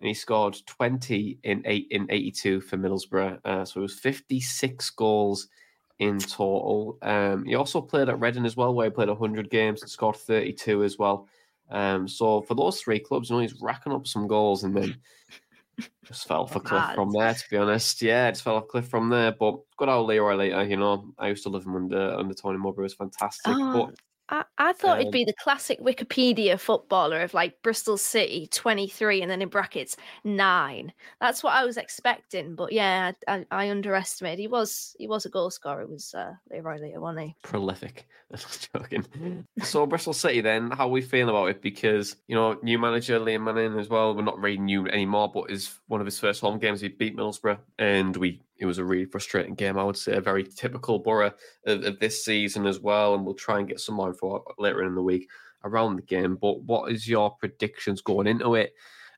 [0.00, 3.40] And he scored 20 in eight in 82 for Middlesbrough.
[3.44, 5.48] Uh, so it was 56 goals
[5.98, 6.98] in total.
[7.02, 10.16] Um, he also played at Reading as well, where he played 100 games and scored
[10.16, 11.28] 32 as well.
[11.70, 14.96] Um, so for those three clubs, you know, he's racking up some goals and then
[16.04, 16.94] just fell off a cliff Bad.
[16.94, 18.00] from there, to be honest.
[18.00, 19.32] Yeah, just fell off a cliff from there.
[19.32, 21.12] But good old Leroy Lita, you know.
[21.18, 22.82] I used to love him under under Tony Mowbray.
[22.82, 23.54] It was fantastic.
[23.54, 23.94] Oh, But
[24.30, 29.22] I, I thought Um, it'd be the classic Wikipedia footballer of like Bristol City 23
[29.22, 30.92] and then in brackets nine.
[31.20, 32.54] That's what I was expecting.
[32.54, 34.38] But yeah, I, I, I underestimated.
[34.38, 35.82] He was he was a goal scorer.
[35.82, 37.36] It was uh, Leroy Lita, wasn't he?
[37.42, 38.06] prolific.
[38.30, 39.06] I'm just joking.
[39.62, 41.62] So Bristol City, then, how are we feeling about it?
[41.62, 44.14] Because you know, new manager Liam Manning as well.
[44.14, 46.80] We're not really new anymore, but is one of his first home games.
[46.82, 49.78] He beat Middlesbrough, and we it was a really frustrating game.
[49.78, 51.32] I would say a very typical Boro
[51.66, 53.14] of, of this season as well.
[53.14, 55.28] And we'll try and get some more info later in the week
[55.64, 56.36] around the game.
[56.36, 58.74] But what is your predictions going into it?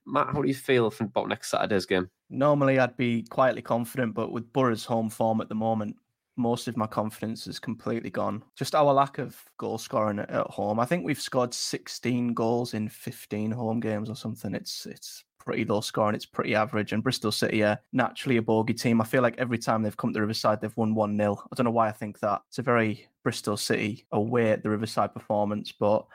[0.06, 2.10] Matt, how do you feel from about next Saturday's game?
[2.30, 5.96] Normally, I'd be quietly confident, but with Boro's home form at the moment,
[6.36, 8.42] most of my confidence is completely gone.
[8.56, 10.80] Just our lack of goal scoring at, home.
[10.80, 14.54] I think we've scored 16 goals in 15 home games or something.
[14.54, 16.14] It's it's pretty low scoring.
[16.14, 16.92] It's pretty average.
[16.92, 19.00] And Bristol City are naturally a bogey team.
[19.00, 21.42] I feel like every time they've come to Riverside, they've won 1 0.
[21.50, 22.42] I don't know why I think that.
[22.48, 26.06] It's a very Bristol City away at the Riverside performance, but.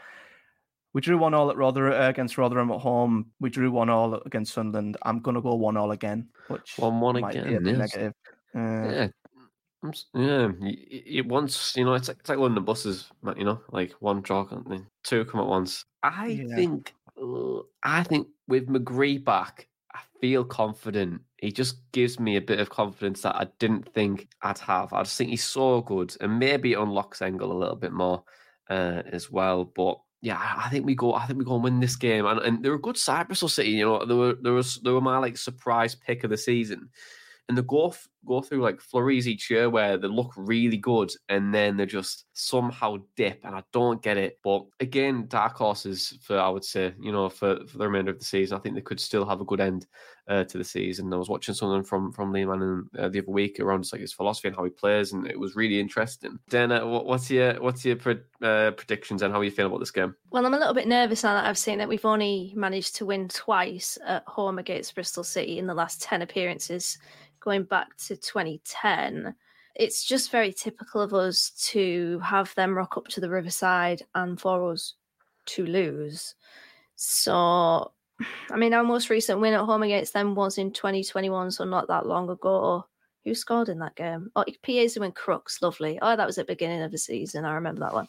[0.94, 3.26] We drew one all at Rother uh, against Rotherham at home.
[3.42, 4.96] We drew one all against Sunderland.
[5.02, 7.78] I'm gonna go one all again, which 1-1 might be again, yes.
[7.78, 8.14] negative.
[8.56, 9.08] Uh, Yeah.
[10.14, 14.22] Yeah, it once you know it's like, it's like London buses, you know, like one
[14.22, 15.84] draw, and then two come at once.
[16.02, 16.56] I Yeah.
[16.56, 16.94] think,
[17.84, 21.22] I think with McGree back, I feel confident.
[21.38, 24.94] He just gives me a bit of confidence that I didn't think I'd have.
[24.94, 28.24] I just think he's so good, and maybe it unlocks Engel a little bit more
[28.70, 29.66] uh, as well.
[29.66, 31.14] But yeah, I think we go.
[31.14, 33.50] I think we go and win this game, and, and they're a good side, Bristol
[33.50, 33.72] City.
[33.72, 36.90] You know, they were there was they were my like surprise pick of the season
[37.48, 37.94] and they go
[38.26, 42.26] go through like flurries each year where they look really good and then they just
[42.34, 44.40] somehow dip and I don't get it.
[44.44, 48.20] But again, dark horses for I would say you know for, for the remainder of
[48.20, 48.58] the season.
[48.58, 49.88] I think they could still have a good end
[50.28, 51.14] uh, to the season.
[51.14, 54.02] I was watching something from from Liam Manning uh, the other week around just like
[54.02, 56.40] his philosophy and how he plays, and it was really interesting.
[56.50, 59.92] Dana, what, what's your what's your pre- uh, predictions and how you feeling about this
[59.92, 60.16] game?
[60.32, 63.06] Well, I'm a little bit nervous now that I've seen that we've only managed to
[63.06, 66.98] win twice at home against Bristol City in the last 10 appearances,
[67.46, 69.34] going back to 2010.
[69.76, 74.40] It's just very typical of us to have them rock up to the Riverside and
[74.40, 74.96] for us
[75.46, 76.36] to lose.
[76.96, 77.92] So,
[78.52, 81.88] I mean, our most recent win at home against them was in 2021, so not
[81.88, 82.86] that long ago.
[83.26, 84.32] Who scored in that game?
[84.36, 85.98] Oh, Piazza and Crooks, lovely.
[86.02, 87.44] Oh, that was at the beginning of the season.
[87.44, 88.08] I remember that one.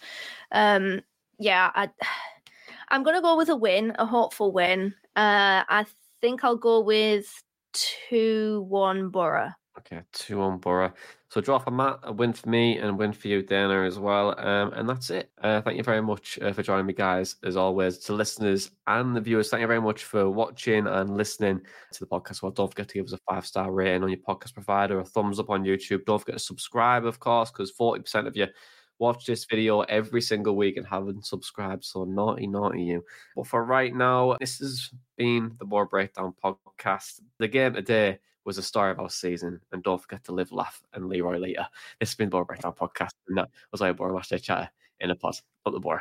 [0.52, 1.00] Um,
[1.38, 1.88] yeah, I,
[2.88, 4.94] I'm going to go with a win, a hopeful win.
[5.16, 5.86] Uh, I
[6.20, 7.42] think I'll go with
[8.10, 9.50] 2 1 Boro.
[9.78, 10.92] Okay, two on Boro.
[11.28, 13.98] So draw for Matt, a win for me, and a win for you, Dana, as
[13.98, 14.38] well.
[14.38, 15.30] Um, and that's it.
[15.42, 17.36] Uh, thank you very much uh, for joining me, guys.
[17.44, 21.60] As always, to listeners and the viewers, thank you very much for watching and listening
[21.92, 22.42] to the podcast.
[22.42, 25.04] Well, don't forget to give us a five star rating on your podcast provider, a
[25.04, 26.06] thumbs up on YouTube.
[26.06, 28.46] Don't forget to subscribe, of course, because forty percent of you
[28.98, 31.84] watch this video every single week and haven't subscribed.
[31.84, 33.04] So naughty, naughty you.
[33.34, 37.20] But for right now, this has been the Boro Breakdown podcast.
[37.38, 39.60] The game today was the story of our season.
[39.72, 41.68] And don't forget to live, laugh, and Leroy Lita.
[42.00, 43.10] This has been the Boro Breakdown podcast.
[43.28, 44.70] And that was I, Boro Match Day Chatter
[45.00, 45.36] in a pod.
[45.66, 46.00] Up the Boro.